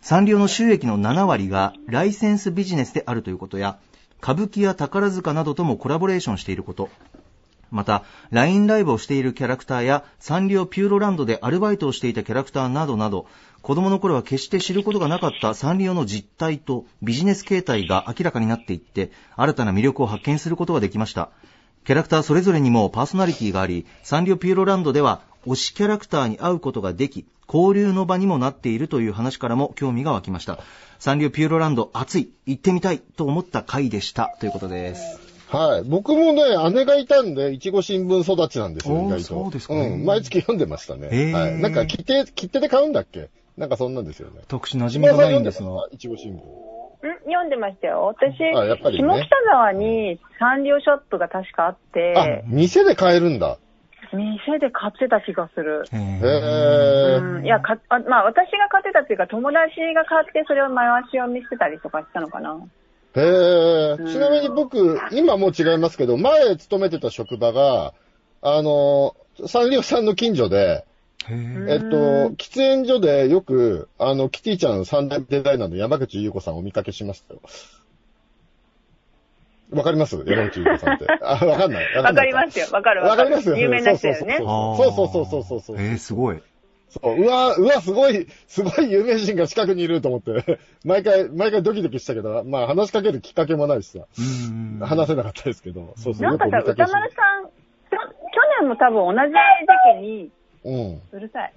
[0.00, 3.76] サンリオの収益の7割がライセンスビジネスであるということや、
[4.22, 6.88] 歌舞伎や宝塚などともコラボレーションしていること、
[7.70, 13.26] また、LINE ライブをしているキャラクターや、サンリオピューロランドでアルバイトをしていたキャラクターなどなど、
[13.62, 21.30] 子供の頃は決して知ることがなかったサンリオの実態とビジネス形態が明らかになっていって、新たな魅力を発見することができました。
[21.84, 30.58] キャラクターそれぞれにもパーソナリティがあり、サンリオピューロランドでは推しキャラクターに会うことができ、交流の場にもなっているという話からも興味が湧きました。
[30.98, 34.36] サンリオピューロランド暑い、行ってみたいと思った回でした。
[34.38, 35.27] ということです。
[35.50, 35.82] はい。
[35.88, 39.24] 僕もね、姉がいたんで、いちご新聞育ちなんですよ、意外と。
[39.24, 40.04] そうですかねん。
[40.04, 41.08] 毎月読んでましたね。
[41.10, 41.60] へーはい。
[41.60, 43.30] なんか、切手、切手で買うんだっけ？
[43.56, 44.42] なんかそんなんですよね。
[44.46, 45.88] 特殊馴染みがないんですが。
[45.90, 46.36] いちご新聞。
[46.36, 46.40] ん？
[47.24, 48.04] 読んでましたよ。
[48.04, 53.58] 私、あやっぱりね下北沢にサンリオショップが確かあっあて、、店で買えるんだ。
[54.12, 55.84] 店で買ってた気がする。
[55.92, 62.58] へへーーうん、いや、か、あまあ私が買ってたっていうか、友達が買ってそれを回し読みしてたりとかしたのかな。
[63.16, 63.96] へえ。
[64.12, 67.94] ちなみに僕、今もう違いますけど、前勤めてた職場が、
[68.42, 69.16] あの、
[69.46, 70.84] サンリオさんの近所で、
[71.28, 71.96] えっと、
[72.36, 77.40] 喫煙所でよく、あの、キティちゃん三代目デザイナーの山口優子さんをお見かけしましたよ。
[79.70, 80.16] わかります？
[80.26, 81.06] 山口優子さんって。
[81.22, 81.94] あ、わかんない。
[81.96, 82.66] わかりますよ。
[82.72, 83.30] わかるわかる。
[83.32, 83.56] わかりますよ。
[83.56, 84.36] 有名な人よね。
[84.38, 85.76] そうそうそうそうそうそうそう。
[85.76, 86.40] えー、すごい。
[86.88, 97.50] そう、うわ、うわ、すごい、すごい有名人が近くにいると思って、 毎回、毎回ドキドキしたけど、まあ話しかけるきっかけもないしさ、うん話せなかったですけど、そうそう、なんかさ、歌丸さん、去
[98.60, 99.32] 年も多分同じ時
[99.94, 100.30] 期に、
[100.64, 101.00] うん。
[101.12, 101.52] うるさい。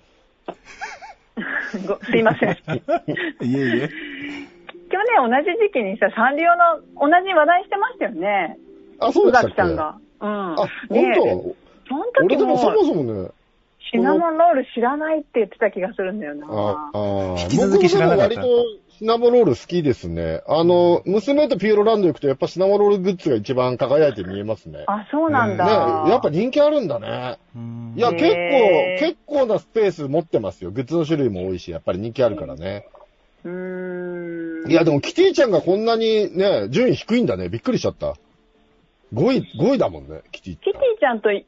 [1.87, 2.55] ごすいません。
[2.55, 2.73] 去
[3.45, 3.89] いえいえ。
[5.17, 8.57] 年同じ時期にさ、サンリオの同じ話題してましたよね。
[8.99, 9.55] あ、そう宇でしたっけ？
[9.55, 9.97] 垣さんが。
[10.21, 10.29] うん。
[10.29, 11.51] あ、ね本
[11.87, 13.29] その当時俺でもそもも、そもね、
[13.91, 16.47] シナモンロール知らないって言ってた気がするんだよな。
[16.49, 20.43] ああ引き続き知らなかった僕も割とシナモロール好きですね。
[20.47, 24.79] あの、娘とピューロランド行くとやっぱシナモロールグッズが一番輝いて見えますね。
[24.79, 25.65] ね、あ、そうなんだ。
[26.07, 27.39] やっぱ人気あるんだね。
[27.55, 28.35] うんいや、結構、
[28.99, 30.71] 結構なスペース持ってますよ。
[30.71, 32.87] グッズの種類も多いし、やっぱり人気あるからね。
[33.43, 34.71] うーん。
[34.71, 37.49] いや、でもキティちゃんがこんなにね、順位低いんだね。
[37.49, 38.15] びっくりしちゃった。
[39.13, 41.45] 5位、5位だもんね、キティちキティちゃんとヨシ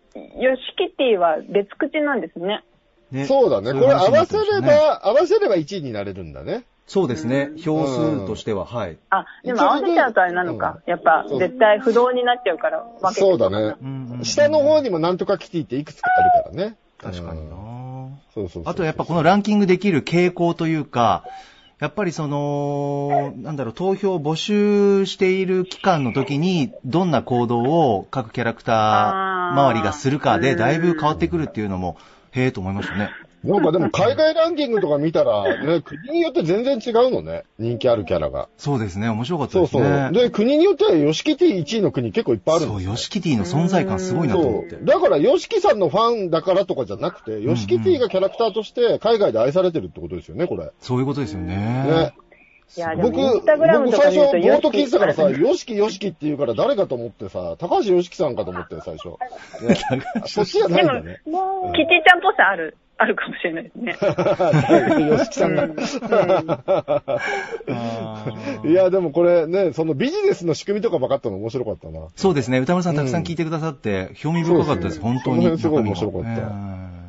[0.78, 2.63] キティは別口なんですね。
[3.12, 3.69] ねそうだね。
[3.69, 6.65] いこれ合わせれましたねば、合わせれば1位になれるんだね。
[6.88, 7.52] そうですね。
[7.58, 8.97] 票数としては、はい。
[9.10, 10.82] あ、でも合わせちゃうとあれなのか。
[10.86, 13.76] やっぱ絶対不動になっちゃうから分けてそうだね。
[13.82, 16.76] うん下の方にもなんとかキティっていくつかあるからね。
[16.97, 17.56] 確かにな
[18.34, 18.63] そうそう。
[18.65, 21.23] あとやっぱこのランキングできる傾向というか、
[21.80, 31.98] やっぱりその、なんだろう、投票を募集している期間の時に、どんな行動を各キャラクター周りがするかで、だいぶ変わってくるっていうのも、
[32.32, 33.10] へえと思いましたね。
[33.43, 37.43] なんかでも海外ランキングとか見たら、 ね、国によって全然違うのね。
[37.60, 38.47] 人気あるキャラが。
[38.58, 39.82] そうですね、面白かったそうそう。
[39.84, 40.19] ですね。
[40.23, 44.86] で、国によってはヨシキティ1位の国結構いっぱいあるんそう、ですよヨシキティの存在感すごいなと思ってそう。。
[44.86, 50.71] だから、ヨシキさんのファンだからとかじゃなくて、ヨシキティがキャラクターとして海外で愛されてるってことですよね、これ。
[50.79, 52.13] そういうことですよねね。。
[52.76, 59.10] いや、でも僕、インスタグラム僕とか最初、冒頭聞いてたからさ、ヨシキヨシキって言うから誰かと思ってさ、高橋ヨシキさんかと思って最初。
[59.66, 59.76] ね、
[60.26, 61.22] そっちじゃないでも、んだね。
[61.26, 63.96] キティちゃんっぽさある、あるかもしれないですね。
[65.08, 65.66] ヨシキさんが。
[68.66, 72.08] いや、でもこれね、そのビジネスの仕組みとか分かったの面白かったな。
[72.16, 75.36] そうですね、歌丸さんたくさん聞いてくださって、興味深かったです、そう本当に。
[75.36, 76.30] その辺すごい面白かった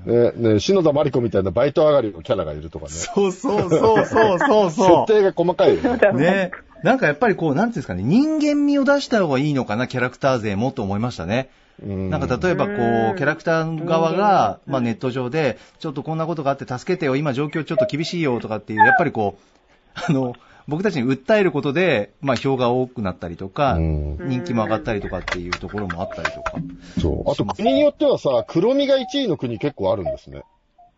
[0.07, 2.91] ね、ね、篠田麻里子みたいなバイト上がりのキャラがいるとかね。
[2.91, 5.07] そうそうそうそうそうそう。
[5.07, 6.13] 設定が細かいよね。
[6.13, 6.51] ね。
[6.83, 11.49] なんかやっぱりこう、なんていうんですかね、人間味を出した方がいいのかな、キャラクター勢もと思いましたね。
[11.83, 12.77] うんなんか例えばこう、
[13.17, 20.35] キャラクター側が、まあネット上で、ちょっとこんなことがあって助けてよ、今状況ちょっと厳しいよとかっていう、やっぱりこう、あの、
[20.67, 26.53] 僕たちに訴えることで、まあ票が多くなったりとか、うん人気も上がったりとかっていうところもあったりとか。
[27.01, 27.31] そう。
[27.31, 30.43] あと国によってはさ、黒みが1位の国結構あるんですね。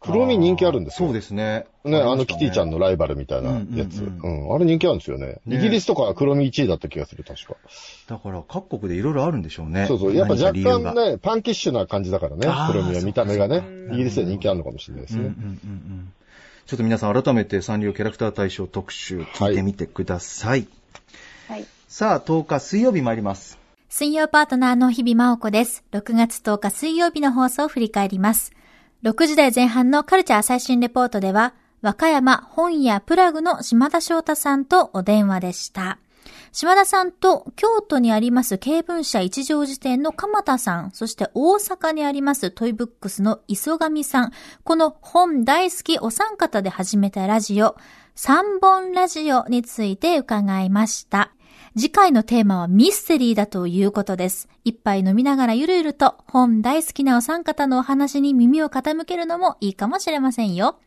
[0.01, 1.09] 黒み人気あるんですよ。
[1.09, 1.67] そうですね。
[1.85, 2.79] ね、あのキティちゃんの。
[2.79, 4.01] のライバルみたいなやつ。
[4.01, 5.41] うんううんん、あれ人気あるんですよね。
[5.47, 7.57] ねイギリスとかは黒み1位だった気がする、確か。
[8.09, 9.87] だから各国でいろいろあるんでしょうね。
[9.87, 10.15] そうそう。
[10.15, 13.65] やっぱ若干ね、パンキッシュな感じだからね黒みは見た目がね。
[13.93, 15.23] イギリスで人気あるのかもしれないですね。
[15.23, 16.13] うんうんうんうん
[16.67, 20.67] ちょっと皆さん改めてサンリオキャラクター大賞特集聞いてみてください。
[21.47, 21.65] はい。
[21.87, 23.57] さあ、10日水曜日参ります。
[23.89, 25.85] 水曜パートナーの日々真央子です。
[25.93, 28.53] 6月10日水曜日の放送を振り返ります。
[29.05, 36.01] 6時台前半のカルチャー最新レポートでは、和歌山本屋プラグの島田翔太さんとお電話でした。
[36.59, 44.33] 島田さんと京都にあります経文社一条辞典の鎌田さん、そして大阪にありますトイブックスの磯上さん、
[44.65, 47.77] この本大好きお三方で始めたラジオ、
[48.15, 51.31] 三本ラジオについて伺いました。
[51.77, 54.49] 次回のテーマはミステリーだということです。
[54.65, 60.79] 一杯飲みながらゆるゆると本大好きなお三方のお話に耳を傾けるのもいいかもしれませんよ。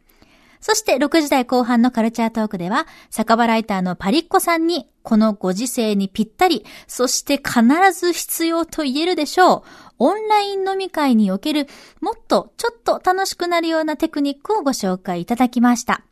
[0.60, 7.62] そして6時台後半のカルチャートークでは、酒場ライターのパリッコさんに、このご時世にぴったり、そして必
[7.98, 9.64] ず必要と言えるでしょう。
[10.00, 11.68] オンライン飲み会における
[12.00, 16.04] もっとちょっと楽しくなるようなテクニックをご紹介いただきました。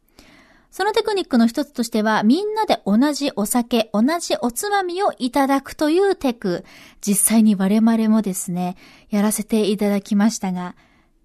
[0.72, 6.66] そのテクニックの一つとしては、みんなで同じお酒、同じおつまみをいただくというテク。
[7.02, 8.76] 実際に我々もですね、
[9.10, 10.76] やらせていただきましたが、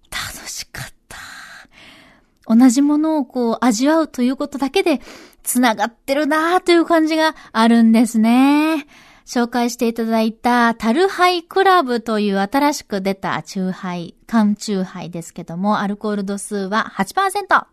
[0.09, 1.02] 楽しかった。
[2.47, 5.01] 同じものをこう味わうということだけで、
[5.43, 8.87] 繋がってるなという感じがあるんですね。
[9.25, 17.65] 紹介していただいたタルハイクラブという新しく出たチューハイ、缶チューハイですけども、アルコール度数は8%。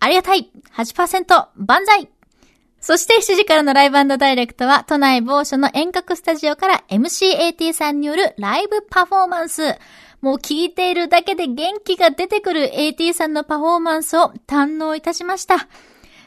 [0.00, 1.48] ありがたい !8%!
[1.56, 2.10] 万歳
[2.80, 9.62] そして7時からのライブダイレクトは、都内某所の遠隔スタジオから MCAT さんによるライブパフォーマンス。
[10.20, 15.68] もう聞いているだけで元気が出てくる AT さんのパフォーマンスを堪能いたしました。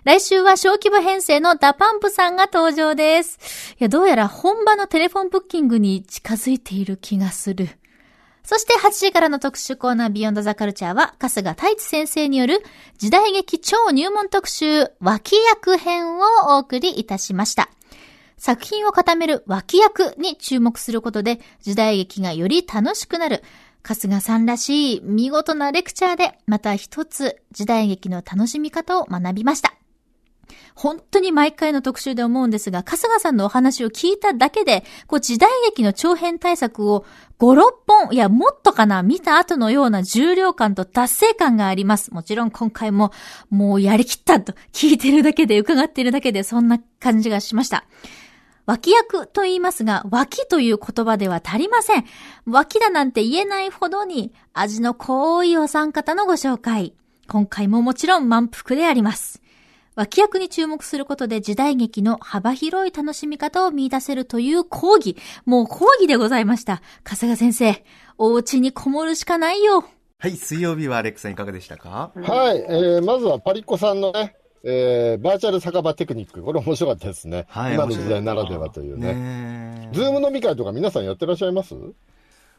[0.04, 3.75] 来週は小規模編成の DA PUMP さんが登場です。
[3.80, 7.69] いや、どうやら本場のテレフォンブッキングに近づいている気がする。
[8.43, 12.63] そして8時からの特集コーナー Beyond The Culture は、春日太一先生による
[12.97, 17.69] 時代劇超入門特集脇役編をお送りいたしました。
[18.38, 23.43] 作品を固める脇役に注目することで、時代劇がより楽しくなる。
[23.83, 29.73] 春日さんらしい見事なレクチャーで、また一つ時代劇の楽しみ方を学びました。
[30.75, 37.05] 本当に毎回の特集で思うんですが、春日さんのお話を聞いただけで、こう時代劇の長編対策を
[37.39, 42.13] 5、6本、いや、もっとかな、見た後のような重量感と達成感があります。
[42.13, 43.11] もちろん今回も、
[43.49, 47.85] もうやりきったと聞いてるだけで、伺ってるだけで、そんな感じがしました。
[48.65, 52.06] 脇役と言いますが、脇という言葉では足りません。
[52.45, 56.93] 脇だなんて言えないほどに、味の濃いお三方のご紹介。
[57.28, 59.41] 今回ももちろん満腹であります。
[59.95, 65.17] 脇役に注目することで時代劇の幅広い楽しみ方を見出せるという講義。
[65.45, 66.82] もう講義でございました。
[67.04, 67.84] 春日先生、
[68.17, 69.84] お家にこもるしかないよ。
[70.17, 72.12] はい、水曜日はアレックさんいかがでしたか？
[72.15, 76.43] はい、えー、まずはパリコさんのね、えー、バーチャル酒場テクニック。
[76.43, 77.45] これ面白かったですね。
[77.50, 79.13] はい今の時代ならではというね。
[79.13, 81.76] ねズーム飲み会とか皆さんやってらっしゃいます？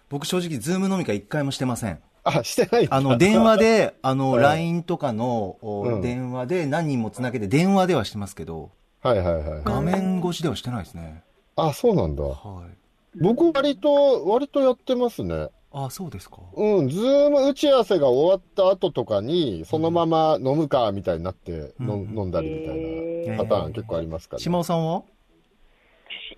[0.09, 1.99] 僕正直、ズーム飲み会一回もしてません。
[2.25, 9.63] あ、してないあの、電話で、あの、はい LINE とかの、おうん電話で何人もつなげて電話ではしてますけど、はいはいはい。
[9.65, 11.23] 画面越しではしてないですね。
[11.57, 12.23] あ、そうなんだ。
[12.23, 13.19] はい。
[13.21, 15.49] 僕割と、割とやってますね。
[15.75, 16.39] あ、そうですか。
[16.55, 25.03] うん、ズーム打ち合わせが終わった後とかに、そのまま飲むか、みたいになって、のうん飲んだりみたいなパターン結構ありますから、島尾さんは？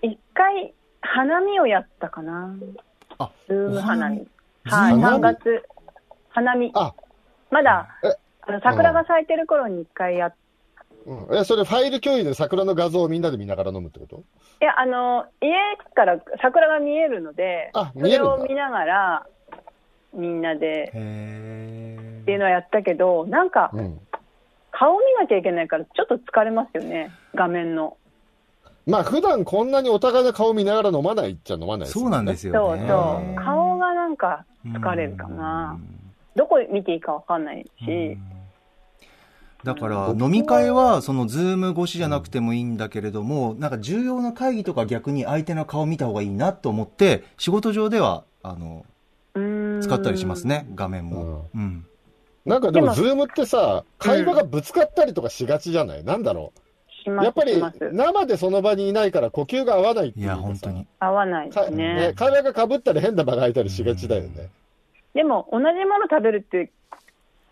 [0.02, 2.54] 一回、花見をやったかな。
[3.18, 4.20] あ、ズーム花見。
[4.20, 5.62] おはい、3花見月。
[6.28, 6.70] 花見。
[6.74, 6.94] あ、
[7.50, 10.34] まだえ、あの、桜が咲いてる頃に一回やっ
[11.06, 14.16] うん、え、それファイル共有で桜の画像をみんなで見ながら飲むってこと？
[14.16, 15.52] いや、あの、家
[15.94, 19.26] から桜が見えるので、あそれ見えるんだを見ながら、
[20.14, 24.00] みんなでへっていうのはやったけど、なんか、うん。
[24.76, 27.96] 顔見なきゃいけないから、ちょっと疲れますよね、画面の。
[28.86, 32.52] まあ普段こんなにお互いの顔見ながら飲まないっちゃ飲まないですそうなんですよ。
[32.52, 33.34] そうそう。
[33.36, 35.78] 顔がなんか疲れるかな。
[36.34, 38.18] どこ見ていいかわかんないし。
[39.64, 48.84] だから、飲み会は、その、ズーム越しじゃなくてもいいんだけれども、なんか重要な会議とか逆に相手の顔見た方がいいなと思って、仕事上では、あの、
[49.82, 51.46] 使ったりしますね、画面も。
[51.54, 51.86] うん。
[52.44, 56.60] なんかでもズームってさ、会話がぶつかったりとかしがちじゃない、なんだろう？
[57.04, 60.86] しますやっぱり生でその場にいないから呼吸が合わないっていういや、本当に。
[60.98, 61.94] 合わないでかすね。
[61.94, 64.50] ね、会話が被ったり変な場が空いたりしがちだよね。
[65.14, 66.70] でも、同じもの食べるって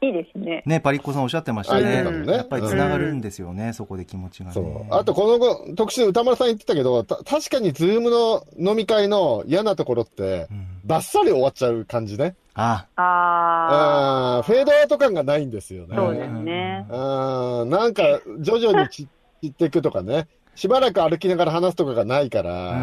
[0.03, 0.63] いいですね。
[0.67, 2.05] ね、パリッコさんおっしゃってましたあね。
[2.27, 4.53] やっぱり繋がるんですよね、そこで気持ちがね。
[4.53, 4.87] そう。
[4.91, 12.35] あと、この後特集、歌丸さん言ってたけど、た確かにズームの飲み会の嫌なところって、うんバッサリ終わっちゃう感じね。
[12.55, 15.97] あ、ああーフェードアウト感がないんですよね。
[15.97, 16.87] ー、そうですね。
[16.91, 18.03] うんなんか、
[18.41, 19.09] 徐々に散
[19.47, 20.27] っていくとかね。
[20.55, 22.75] しばらく歩きながら話すとかがないから、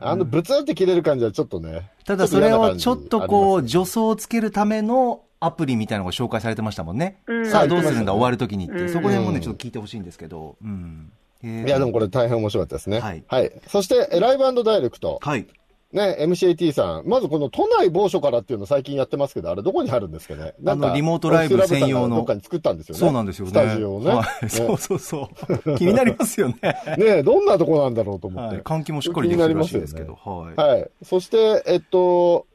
[0.00, 1.90] あの、ブツって切れる感じはちょっとね。
[2.06, 7.18] ただそれをちょっとこう、ち助走をつけるためのアプリみたいなのが紹介されてましたもんね。
[7.26, 10.56] うんさあどうするんだ、うん終わるときにってそこら辺もね、ちょっと聞いてほしいんですけど。
[10.62, 11.12] うん。
[11.42, 13.00] いいや、でもこれ大変面白かったですね。
[13.00, 15.18] はいそして、えライブダイレクト。
[15.20, 15.46] はい。
[15.94, 17.06] ね、MCAT さん。
[17.06, 22.98] まずこの都内某所からっていうの最近やってますけど、あれどこにあるんですかねなんかあのリモートライブ専用のどっかに作ったんですよね。
[22.98, 23.50] そうなんですよね。
[23.52, 24.10] スタジオをね。
[24.10, 24.50] はい。
[24.50, 25.30] そうそうそ
[25.64, 25.76] う。
[25.78, 26.56] 気になりますよね。
[26.98, 28.56] ねどんなとこなんだろうと思って。
[28.56, 28.64] はい。
[28.64, 30.14] 換気もしっかりできてるらしいですけど。
[30.14, 30.54] はい。
[30.56, 30.90] はい。
[31.04, 32.46] そして、えっと、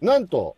[0.00, 0.56] なんと、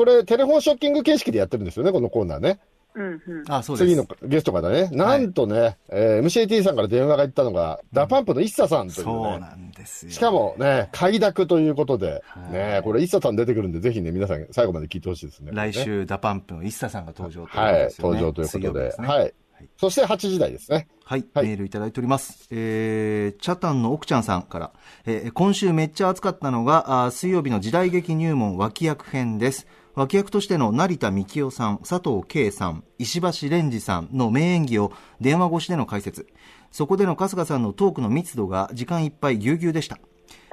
[0.00, 2.58] これ、テレフォンショッキング形式でやってるんですよね、このコーナーね。
[2.94, 3.52] うんうん。
[3.52, 3.86] あ、そうです。
[3.86, 9.12] 次のゲストからね、なんとね、えー MCAT さんから電話が行ったのが、 DA PUMP の ISSA さんというね。
[9.12, 10.12] そうなんですよ。
[10.12, 15.50] しかもね、快諾ということで、はいね、これ、 ISSA さん出てくるんで、ぜひね、皆さん最後まで聞いてほしいですね。
[15.52, 18.20] 来週、 DA PUMP の ISSA さんが登場ということはいで、すよね。
[18.20, 18.84] 登場ということで。
[18.86, 19.34] ですねはい。
[19.76, 20.88] そして8時台ですね。
[21.04, 22.48] はい、はいメールいただいております。
[22.50, 24.72] えー、チャタンの奥ちゃんさんから、
[25.06, 29.66] えー今週めっちゃ暑かったのが、あー水曜日の時代劇入門脇役編です。
[29.94, 36.26] 脇役としての成田幹夫さん、佐藤圭さん、石橋蓮司さんの名演技を電話越しでの解説。
[36.70, 39.98] そこでの春日さんのトークの密度が時間いっぱいぎゅうぎゅうでした。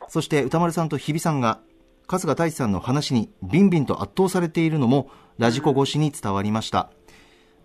[0.08, 1.60] そして歌丸さんと日比さんが、
[2.08, 6.90] 春日大志さんの話にビンビンと圧倒されているのも、ラジコ越しに伝わりました。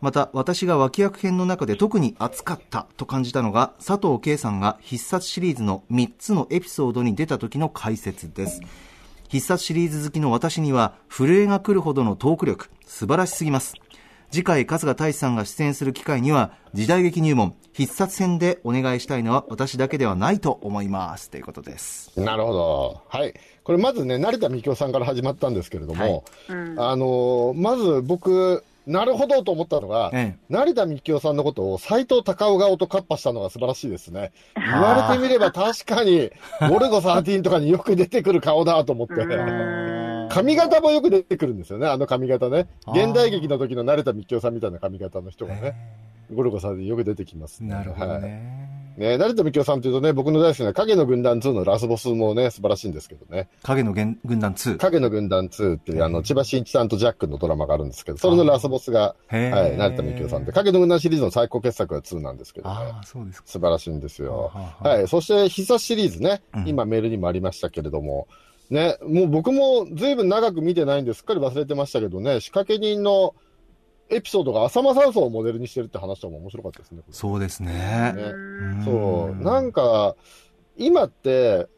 [0.02, 8.60] また私が脇役編の中で特に熱かったと感じたのが佐藤圭さんが必殺シリーズの3つのエピソードに出た時の解説です
[9.32, 13.72] 必殺シリーズ好きの私には震えが来るほどのトーク力素晴らしすぎます。
[14.30, 21.30] 次回春日大志さんが出演する機会には時代劇入門必殺戦でお願いしたいのは私だけではないと思います。
[21.30, 22.12] ということです。
[22.20, 23.00] なるほど。
[23.08, 23.32] はい。
[23.64, 30.38] これまずね、成田幹夫さんから始まったんですけれども、あのーまず僕、なるほどと思ったのが、ええ。
[30.48, 34.32] 成田幹夫さんのことを斎藤隆夫顔とカッパしたのが素晴らしいですね。
[34.56, 36.30] 言われてみれば確かに、
[36.68, 39.14] ゴルゴ13とかによく出てくる顔だと思って。
[40.32, 42.66] 髪型もよく出てくるんですよね、あの髪型ね。
[42.88, 45.74] 現代劇の時の成田幹夫さんみたいな髪型の人がね、
[46.32, 48.61] ゴルゴ13よく出てきます、なるほどはい
[48.97, 53.49] ね、ね、成田幹夫さんというとね、僕の大好きな影の軍団2のラスボスもね、素晴らしいんですけどね。
[53.62, 62.74] 影の軍軍団2影の軍団2っていう、あの、千葉真一さんとジャックのドラマがあるんですけど、それのラスボスが、はい、成田幹夫さんで、影の軍団シリーズの最高傑作が2なんですけどね。
[62.76, 63.49] ああそうですか。
[63.49, 64.32] 素晴らしいんですよ。
[64.32, 65.09] はあはあはい。
[65.09, 66.68] そして、必殺シリーズね、うん。
[66.68, 68.28] 今メールにもありましたけれども、
[68.72, 73.34] ね、もう僕も随分長く見てないんですっかり忘れてましたけどね、仕掛け人の
[74.12, 77.02] エピソードが浅間山荘をモデルにしてるって話とかも面白かったですね。
[77.10, 77.72] そうですね
[78.14, 79.42] ねうんそう。
[79.42, 80.16] なんか、
[80.76, 81.68] 今って、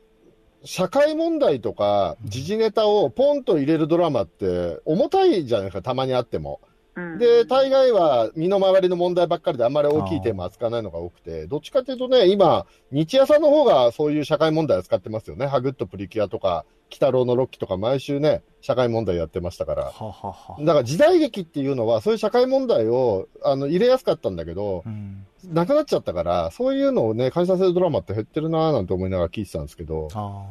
[0.64, 6.60] 社会問題とか時事ネタをポンと入れるドラマって重たいじゃないですか、たまにあっても。
[6.96, 7.18] うん。
[7.18, 15.46] で、大概は身の回りの問題ばっかりであんまり大きいテーマ扱わないのが多くて、どっちかというとね、今、日夜さんの方がそういう社会問題扱ってますよね。
[15.46, 19.84] ハグッとプリキュアとか、鬼太郎のロッキーとか毎週ね、社会問題やってましたから。
[19.84, 25.26] はははだから時代劇っていうのは、そういう社会問題をあの入れやすかったんだけど、うん。
[25.52, 30.44] なくなっちゃったから、そういうのをね、感じさせるドラマって減ってるなぁなんて思いながら聞いてたんですけど、あ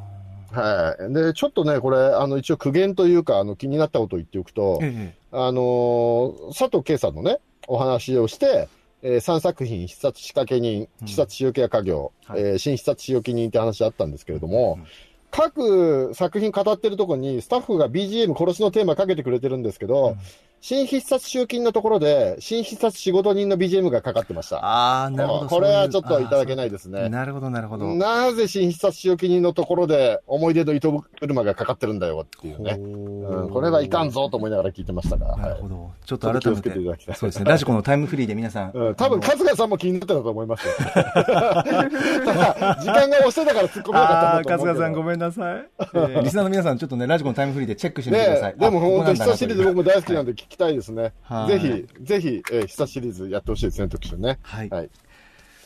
[0.53, 1.13] はい。
[1.13, 4.79] で、ちょっとね、これ、あの、一応苦言というか、あの、気になったことを言っておくと、
[5.33, 8.69] あのー佐藤圭さんのね、お話をして、
[9.01, 11.07] え3作品、必殺仕掛け人、うん。
[11.07, 12.41] 必殺仕置きや家業、はい。
[12.41, 14.87] えー新必殺仕置き人って話あったんですけれども、うん。
[15.31, 20.17] 各作品語ってるとこに、スタッフが BGM 殺しのテーマかけてくれてるんですけど、うん
[20.63, 24.63] 新必殺集金のところで、新必殺仕事人の BGM がかかってました。
[24.63, 27.09] ああなるほどこれはちょっといただけないですね。
[27.09, 32.77] なるほどなるほどなぜ新必殺仕置き人のところで思い出の糸車がかかってるんだよっていうね。
[32.79, 35.31] うん、これはいかんぞと思いながら聞いてましたから。
[35.31, 35.91] はいなるほど。
[36.05, 38.71] ちょっと改めていただきたて、いそうですね、ラジコのタイムフリーで皆さん。
[38.75, 40.73] うん、多分、春日さんも気になってたと思いますよ。
[40.85, 41.65] ただ
[42.79, 44.57] 時間が押してたから突っ込めなかった。
[44.57, 45.67] 春日さんごめんなさい。
[45.79, 48.53] えーリスナーの皆さん、ちょっとね、ラジコのタイムフリーでチェックしてみてください。
[48.53, 51.13] ねでも本当、久シリーズ僕も大好きなんで聞きたいですね。
[51.21, 54.39] はいぜひ、ぜひ、えー、久シリーズやってほしいですね、特集ね。
[54.41, 54.89] はいはい。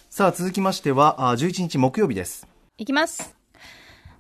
[0.10, 2.48] さあ、続きましては、あー11日木曜日です。
[2.78, 3.36] いきます。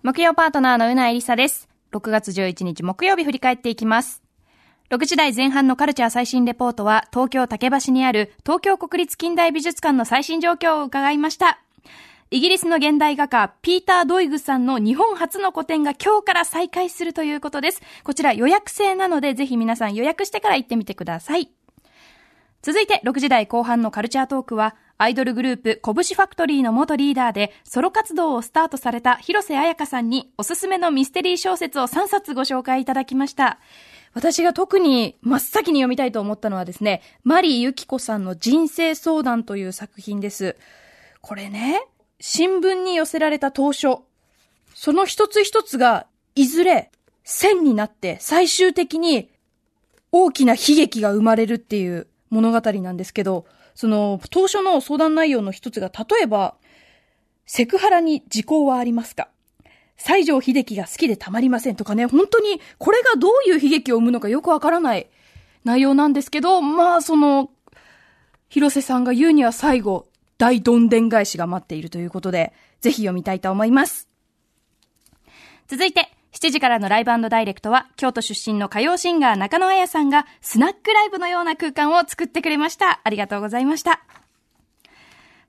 [0.03, 1.67] 木曜パートナーのうなえりさです。
[1.91, 4.21] 6月11日木曜日振り返っていきます。
[4.89, 11.59] 6時台前半のカルチャー最新レポートは、東京竹橋にある東京国立近代美術館の最新状況を伺いました。
[12.29, 17.81] イギリスの現代画家、ピーター・ドイグさんの日本初の個展が今日から再開するということです。
[18.03, 21.49] こちら予約制なので、ぜひ皆さん予約してから行ってみてください。
[22.61, 33.59] 続いて6時台後半のカルチャートークは、アイドルグループ、拳ファクトリーの元リーダーで、ソロ活動をスタートされた広瀬彩香さんに、おすすめのミステリー小説を3冊ご紹介いただきました。
[34.13, 40.57] 私が特に真っ先に読みたいと思ったのはですね、マリーユキコさんの人生相談という作品です。
[41.21, 41.81] これね、
[42.19, 43.97] 新聞に寄せられた当初、
[44.73, 46.91] その一つ一つが、いずれ
[47.23, 49.29] 線になって最終的に
[50.11, 53.45] 大きな悲劇が生まれるっていう物語なんですけど、
[53.75, 56.55] その当初の相談内容の一つが、例えば、
[57.45, 59.29] セクハラに時効はありますか？
[59.97, 65.07] 西城秀樹が好きでたまりませんとかね、本当にこれがどういう悲劇を生むのかよくわからない
[65.63, 67.49] 内容なんですけど、まあその、
[68.49, 70.07] 広瀬さんが言うには最後、
[70.37, 74.07] 大どんでん返しが待っているということで、ぜひ読みたいと思います。
[75.67, 83.01] 続いて、7時からのライブダイレクトは、京都出身の歌謡シンガー中野彩さんが、スナックライブのような空間を作ってくれました。
[83.03, 84.01] ありがとうございました。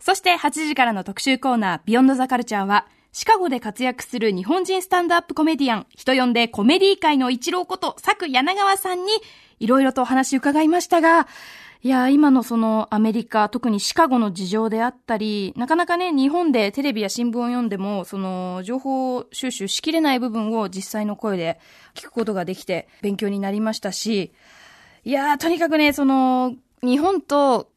[0.00, 9.12] そして8時からの特集コーナー、ビヨンドザカルチャーは、シカゴで活躍する日本人スタンドアップコメディアン、人呼んでコメディ界の一郎こと、佐久柳川さんに、
[9.60, 11.26] いろいろとお話伺いましたが、
[11.80, 21.60] いや、今のそのアメリカ、特にシカゴの事情であったり、なかなかね、日本でテレビや新聞を読んでも、その情報収集しきれない部分を実際の声で
[21.94, 24.32] 聞くことができて勉強になりましたし、
[25.04, 27.70] いやー、とにかくね、その、日本と、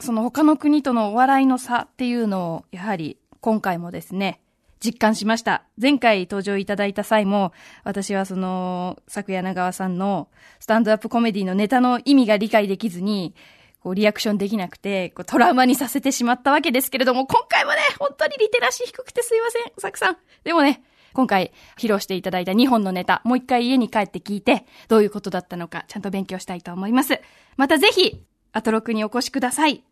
[0.00, 4.40] その他の国とのお笑いの差っていうのを、やはり今回もですね、
[4.84, 5.64] 実感しました。
[5.80, 7.52] 前回登場いただいた際も、
[7.84, 10.28] 私はその、昨柳川さんの
[10.60, 13.34] スタンドアップコメディのネタの意味が理解できずに、
[13.80, 20.16] こうリアクションできなくて、こうトラウマにさせてしまったわけですけれども、今回もね、本当にリテラシー低くてすいません、サクさん。
[20.44, 27.20] でもね、今回披露していただいた2本のネタ、もう一回家に帰って聞いて、どういうことだったのか、ちゃんと勉強したいと思います。
[27.56, 28.22] またぜひ、
[28.52, 29.84] アトロクにお越しください。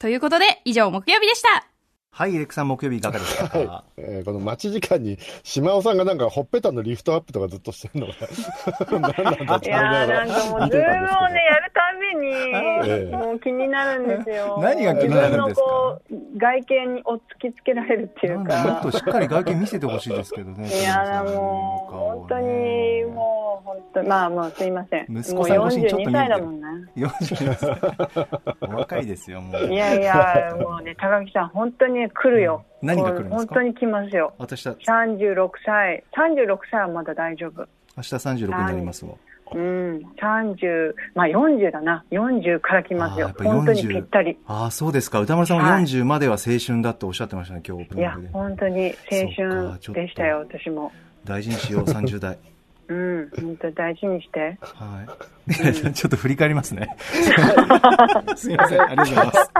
[0.00, 1.67] ということで、以上、木曜日でした。
[2.10, 8.14] はい、えーレックさん木曜日いかがですか、はいえーこの待ち時間に、島尾さんがなんかほっぺたのリフトアップとかずっとしてるのが、
[8.90, 14.58] 何なんだっていやーなんかもう、ズームをね、やるたびええに、もう気になるんですよ。
[14.60, 16.00] 何が気になるんですか？
[16.10, 18.80] 自分のこう、外見にお突きつけられるっていうもっか。
[18.82, 20.66] としっかり外見見せてほしいですけどね。
[20.68, 25.06] いやーもう、本当に、もう、本当まあもうすいません。
[25.18, 26.68] 息もう子さん越しにちょっと42見えて歳だもんね。
[26.96, 29.66] 40お若いですよ、もう。
[29.72, 32.64] いやいや、もうね、高木さん、本当に来るよ。
[32.82, 33.54] 何が来るんですか？
[33.54, 34.34] 本当に来ますよ。
[34.38, 36.04] 私は36歳。
[36.12, 37.66] 36歳はまだ大丈夫。
[37.96, 39.14] 明日36になりますわ。
[39.50, 42.04] うん、30、まあ40だな。
[42.10, 44.36] 40から来ますよ本当にぴったり。
[44.46, 45.20] ああ、そうですか。
[45.20, 48.28] 歌丸さんもはい40までは青春だっておっしゃってましたね、今日オープいやニングで、。
[48.34, 50.92] 本当に青春でしたよ、私も。
[51.24, 52.38] 大事にしよう、30代。
[52.90, 54.58] うん、本当に大事にして。
[54.62, 55.92] はい。
[55.94, 56.96] ちょっと振り返りますね。
[58.36, 59.50] すみません、ありがとうございます。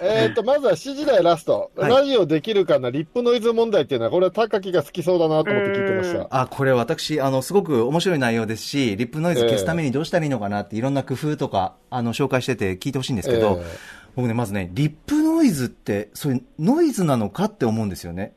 [0.02, 1.70] えーっと、まずは7時台ラスト。
[1.76, 6.26] はいラジオできるかな、リップノイズ問題っていうのは、これは高木が好きそうだなと思って聞いてました。
[6.30, 18.32] あ、これ私、あの、すごく面白い内容ですし、リップノイズ消すためにどうしたらいいのかなって、いろんな工夫とか、あの、紹介してて聞いてほしいんですけど、ええ僕ね、まずね、リップノイズって、そういうノイズなのかって思うんですよね。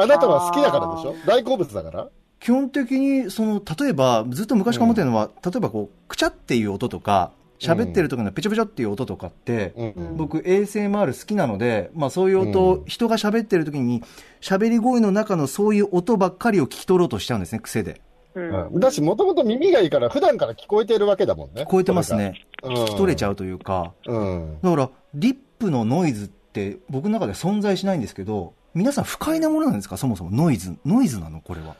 [0.00, 1.14] あなたは好きだからでしょ？
[1.26, 2.08] 大好物だから？
[2.40, 14.04] 基本的に、その、例えば、ずっと昔から思ってるのは、例えばこう、くちゃっていう音とか、喋ってる時のペチョペチョっていう音とかって、うん僕 ASMR 好きなので、まあそういう音、うん人が喋ってる時に、
[14.40, 18.00] 喋り声の中のそういう音ばっかりを聞き取ろうとしちゃうんですね、癖で。
[18.34, 18.66] うん。
[18.74, 21.62] うんだし、もともと耳がいいから、普段から聞こえてるわけだもんね。
[21.62, 22.34] 聞こえてますね。
[22.62, 22.82] これが。
[22.82, 23.92] 聞き取れちゃううというか。
[24.06, 24.10] ん。
[24.12, 24.58] うん。
[24.62, 29.96] だから、リップのノイズって僕の中で存在しないんですけど、皆さん不快なものなんですか？
[29.96, 30.76] そもそもノイズ。
[30.86, 31.40] ノイズなの？
[31.40, 31.74] これは。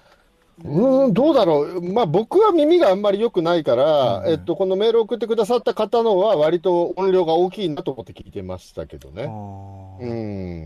[0.65, 1.93] うん、どうだろう。
[1.93, 9.25] まあ僕は耳があんまり良くないから、うんえっと、このメールを送ってくださった方のは割と音量が大きいなと思って聞いてましたけどあね。
[9.25, 10.15] ーう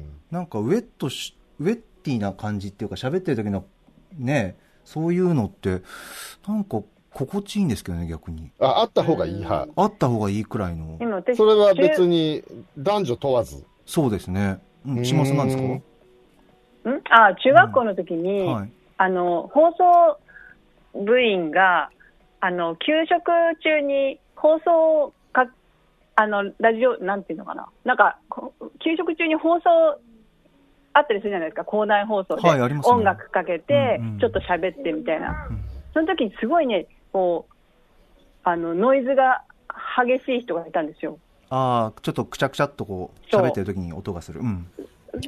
[0.01, 0.05] ん。
[0.31, 3.65] なんかウェットし、ウェッティな感じっていうか喋ってる時の
[4.19, 5.83] ね、そういうのって、
[6.49, 6.83] なんか
[7.13, 8.51] 心地いいんですけどね、逆に。
[8.59, 9.69] あ、あった方がいい派。
[9.77, 10.99] あった方がいいくらいの。
[11.37, 12.43] それは別に
[12.79, 13.65] 男女問わず。
[13.85, 14.59] そうですね。
[14.87, 15.63] うん、島さんなんですか？
[15.65, 16.95] うん？
[16.95, 18.71] んあ、中学校の時に、はい。
[18.97, 20.19] あの、放送
[21.05, 21.91] 部員が、
[22.41, 23.23] あの、給食
[23.63, 25.47] 中に放送か、
[26.17, 27.69] あの、ラジオ、なんていうのかな。
[27.85, 30.01] なんか、こ給食中に放送
[30.93, 32.43] あったりするじゃないですか、校内放送で。
[32.43, 35.49] はいね音楽かけてうんうん、ちょっと喋ってみたいな。
[35.51, 37.55] うんその時にすごいね、こう、
[38.45, 39.45] あの、ノイズが
[39.97, 41.19] 激しい人がいたんですよ。
[41.51, 44.41] ああ、ちょっとくちゃくちゃっとこう、喋ってる時に音がする。
[44.41, 44.67] うん。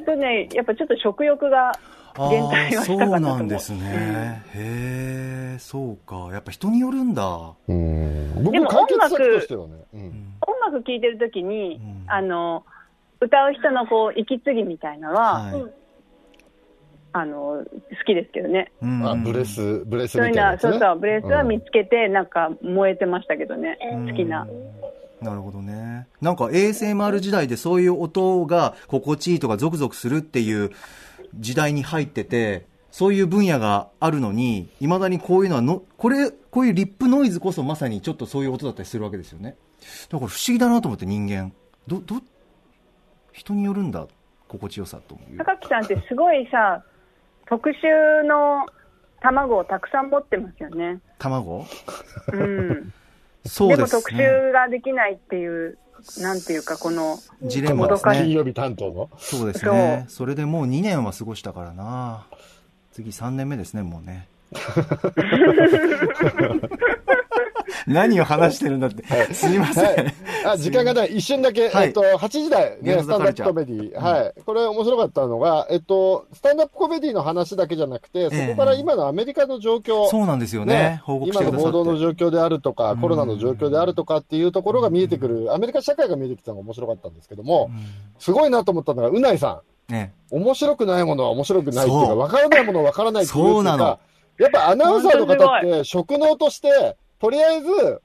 [0.03, 1.79] それね、やっぱちょっと食欲があ
[2.17, 3.37] 減退あ、そうはしたかなと思う。
[3.37, 4.43] なんですね。
[4.53, 6.29] へえ、そうか。
[6.31, 7.53] やっぱ人によるんだ。
[7.67, 8.43] うん。
[8.43, 9.73] 僕でも解決策音楽としてはね。
[9.93, 9.97] う。
[9.97, 12.63] うんん音楽聴いてる時に、うんあの、
[13.19, 15.85] 歌う人のこう、息継ぎみたいなのは、はい
[17.17, 18.73] あの、好きですけどね。
[18.81, 20.57] うんあ、ブレス、ブレスみたいなね。
[20.59, 24.45] そうそう、ブレスは見うんつけて、なんか燃えてましたけどね、うん好きな。
[25.21, 26.07] なるほどね。
[26.19, 30.71] なんか ASMR 時代でそういう音が心地いいとかゾクゾクするっていう
[31.33, 39.57] 時代に入ってて、そういう分野があるのに、いまだにこういうのはの、これ、こういうリップノイズこそまさにちょっとそういう音だったりするわけですよね。
[40.09, 41.51] だから不思議だなと思って人間。
[41.87, 42.21] ど、ど、
[43.33, 44.07] 人によるんだ、
[44.47, 45.37] 心地よさという。
[45.37, 46.83] 高木さんってすごいさ、
[47.47, 48.65] 特殊の
[49.21, 50.99] 卵をたくさん持ってますよね。
[51.19, 51.65] 卵？
[52.31, 52.93] うん。
[53.45, 54.01] そうでもですね。
[54.01, 55.77] 特集ができないっていう、
[56.19, 58.13] なんていうか、この、ジレンマですね。
[58.15, 59.09] 金曜日担当の？
[59.17, 60.05] そうですね。
[60.07, 62.25] それでもう2年は過ごしたからな。
[62.93, 64.27] 次3年目ですね、もうね。
[67.87, 69.33] 何を話してるんだって。
[69.33, 69.85] すみません。
[69.85, 70.13] はい。
[70.45, 71.87] あ時間がない、一瞬だけ、はい。
[71.87, 74.41] えっと、8時台、ね、ススタンダップコメディ、はい。
[74.43, 81.01] これ面白かったのが、えっと、スタンダップコメディの話だけじゃなくて、そこから今のアメリカの状況、そうなんですよね。
[81.07, 81.51] 今の。
[81.51, 87.69] 暴動の状況であるとか、コロナの状況であるとかっていうところが見えてくる、アメリカ社会が見えてきたのが面白かったんですけども、
[88.19, 90.13] すごいなと思ったのが、うないさね。
[90.31, 90.37] ん。
[90.37, 93.77] 面白くないものは面白くないっていうか、わからないものはわからないっていうそうなの。
[93.77, 93.99] か
[94.37, 98.01] やっぱアナウンサーの方って、職能として、とりあえず、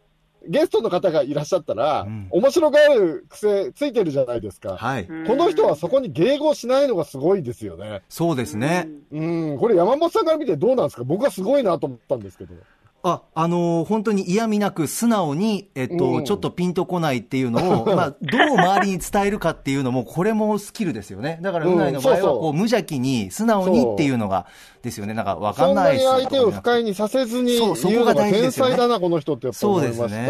[0.48, 4.76] ゲストの方がいらっしゃったら、面白がる癖ついてるじゃないですか。
[4.76, 5.06] はい。
[5.26, 8.00] この人はそこに迎合しないのがすごいですよね。
[8.08, 8.88] そうですね。
[9.12, 9.22] う
[9.54, 11.04] ん、これ山本さんから見てどうなんですか？
[11.04, 12.54] 僕はすごいなと思ったんですけど。
[13.02, 21.38] あ、あのー本当に嫌味なく素直に、えっと、うんちょっとピンとこないっていうのを、 まあ、どう周りに伝えるかっていうのも、これもスキルですよね。
[21.40, 24.46] だから、うんうないの場合は、そうそうこう、無邪気に、素直にっていうのが、
[24.82, 25.14] ですよね。
[25.14, 30.26] なんか、わかそんなにんないっす相手を不快にさせずにそうそこ言うのがが大事で天すよね才だな、この人ってやっぱそうです思いましたね。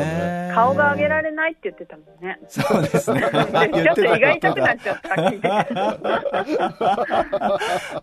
[0.48, 0.52] ね。
[0.54, 2.38] 顔が上げられないって言ってたもんね。
[2.48, 3.20] そうですね。
[3.20, 5.16] ちょっと胃が痛くなっちゃった。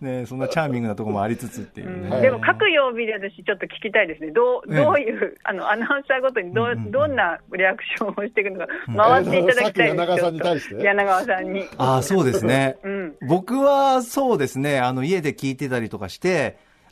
[0.00, 2.20] ねそんなチャーミングなところもありつつっていうね。
[2.20, 4.30] でも各曜日で私ちょっと聞きたいですね。
[4.30, 9.96] どう、ええどういう、あの、アナウンサーごとにどう、どんなリアクションをしていくのか、回っていただきたいです。
[9.98, 11.64] 柳川さんに対してちょっと柳川さんに。
[11.76, 12.76] ああ、そうですね。
[12.82, 13.16] うん。
[13.26, 16.37] 僕はそうですね、あの家で聞いてたりとかして、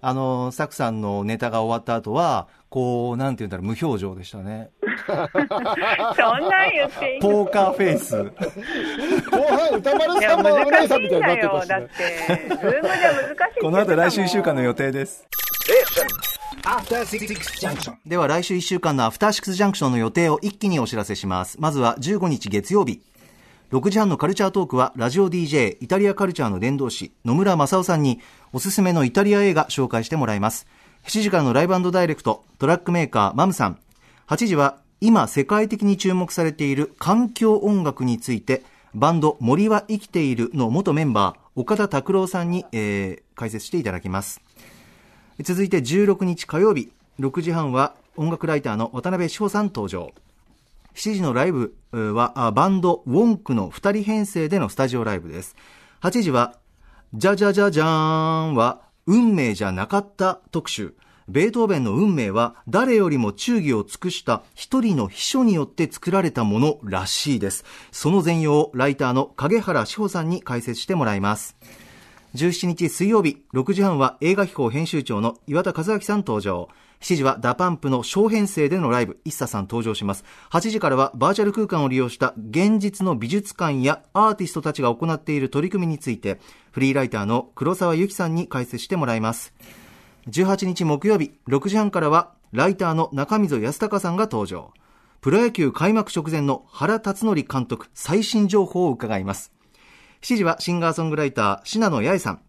[0.01, 4.71] あの、サクさんのネタが終わった後は、こう、なんて言うんだろう、無表情でしたね。
[5.07, 8.17] そんなん言っていいポーカーフェイス。
[8.23, 8.31] 後
[9.49, 11.33] 半、歌丸さんもう難しないさんみたいにな。
[11.33, 11.83] ってたしねだっ。
[11.83, 15.27] て、ズームでは難しいこの後来週1週間の予定です。
[16.63, 17.27] After Six
[17.61, 17.95] Junction.
[18.05, 21.61] では来週1週間のアフターシックスジャンクションの予定を一気にお知らせします。
[21.61, 23.03] まずは15日月曜日。
[23.73, 28.21] 6時半のカルチャートークはラジオ DJ イタリアカルチャーの伝道師野村正夫さんに
[28.53, 30.67] おすすめのイタリア映画紹介してもらいます。
[31.05, 33.79] 7時からのライブダイレクトトラックメーカーマムさん。
[34.29, 38.62] 8時は今世界的に注目されている環境音楽について
[38.95, 44.41] バンド森は生きているの元メンバー岡田拓郎さんに、えー解説していただきます。
[45.43, 46.91] 続いて16日火曜日、
[47.21, 50.12] 6時半は音楽ライターの渡辺志保さん登場。
[50.97, 55.55] 7時のライブはバンドウォンクの2人編成でのスタジオライブです。
[56.01, 56.59] 8時は、
[57.13, 57.87] じゃじゃじゃじゃー
[58.53, 60.95] んは運命じゃなかった特集。
[61.29, 67.67] ベートーベンの運命は誰よりも忠義を尽くした一人の秘書によって作られたものらしいです。
[67.93, 71.57] その全容をライターの影原志保さんに解説してもらいます。
[72.37, 76.69] 17日水曜日、6時半は映画秘宝編集長の岩田和明さん登場。
[77.01, 80.25] 7時は DA PUMP の小編成でのライブ、 ISSA さん登場します。
[80.51, 86.41] 8時からはバーチャル空間を利用した現実の美術館やアーティストたちが行っている取り組みについて、
[86.73, 89.53] フリーライターの黒沢由紀さんに解説してもらいます。
[90.29, 94.73] 18日木曜日、6時半からはライターの中溝康隆さんが登場。
[95.21, 99.53] プロ野球開幕直前の原辰徳監督最新情報を伺います。
[100.23, 102.41] 7時はシンガーソングライター、信濃八重さん。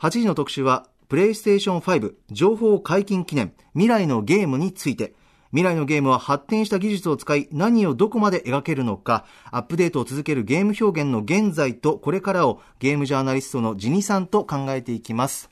[0.00, 5.14] 8時の特集は、プレイステーション5情報解禁記念未来のゲームについて、
[5.52, 15.48] 未来のゲームは発展した技術を使い何をどこまで描けるのか、アップデートを続けるゲーム表現の現在とこれからをゲームジャーナリストのジニさんと考えていきます。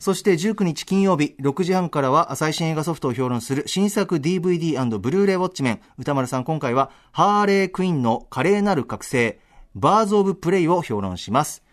[0.00, 5.80] そして19日金曜日6時半からは最新映画ソフトを評論する新作 DVD& ブルーレイウォッチメン。
[5.98, 9.38] 歌丸さん今回はハーレークイーンの華麗なる覚醒
[9.76, 11.63] バーズ・オブ・プレイを評論します。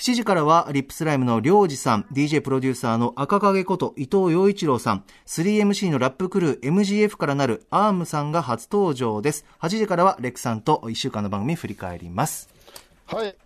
[0.00, 12.48] 7時からは RIP SLYME の RYO-Z さん DJ プロデューサーの赤影こと伊藤洋一郎さん 3MC のラップクルー MGF からなるアームさんが初登場です8時からはレックさんと1週間の番組振り返ります
[13.04, 13.36] はい。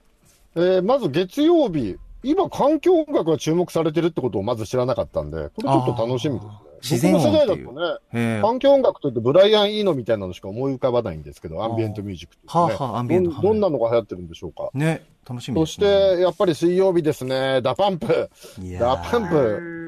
[0.55, 6.52] えーまず月曜日、今、環境音楽が注目されてるってことをまず知らなかったんで、これちょっと楽しみですね。
[6.85, 7.72] 自然音僕の世代だっていうと
[8.12, 12.74] ね、環境音楽といってブライアン・イーノみたいなのしか思い浮かばないんですけど、アンビエントミュージックっていうね。
[12.74, 14.70] はあはあアンビエントどんどんなのが流行ってるんでしょうか？
[14.74, 16.16] ね楽しみそしですね。
[16.18, 18.30] て、やっぱり水曜日ですね、 DA PUMP。
[18.78, 19.84] DA PUMP。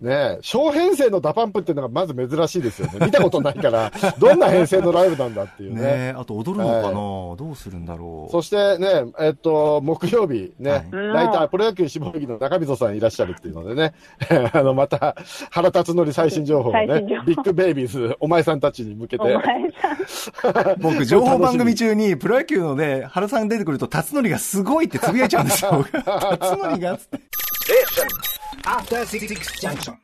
[0.00, 2.98] ね小編成の DA PUMP っていうのがまず珍しいですよね。
[3.06, 5.82] 見たことないから、どんな編成のライブなんだっていうね。
[5.82, 8.32] ねあと踊るのかな、はいどうするんだろう？
[8.32, 13.94] そしてね、えっと、木曜日ね、はいライター、プロ野球死亡の中溝さんいらっしゃるっていうのでね、
[14.52, 15.16] あの、また、
[15.50, 16.86] 原辰徳最新情報をね
[17.26, 19.24] ビッグベイビーズ、お前さんたちに向けて。
[19.24, 20.76] お前さん。
[20.80, 25.84] 僕、情報番組中に、プロ野球ので、原さん出てくると、辰徳がすごいってつぶやいちゃうんですよ。
[25.92, 27.18] 辰徳が、つって。
[28.64, 29.94] After Six Junction.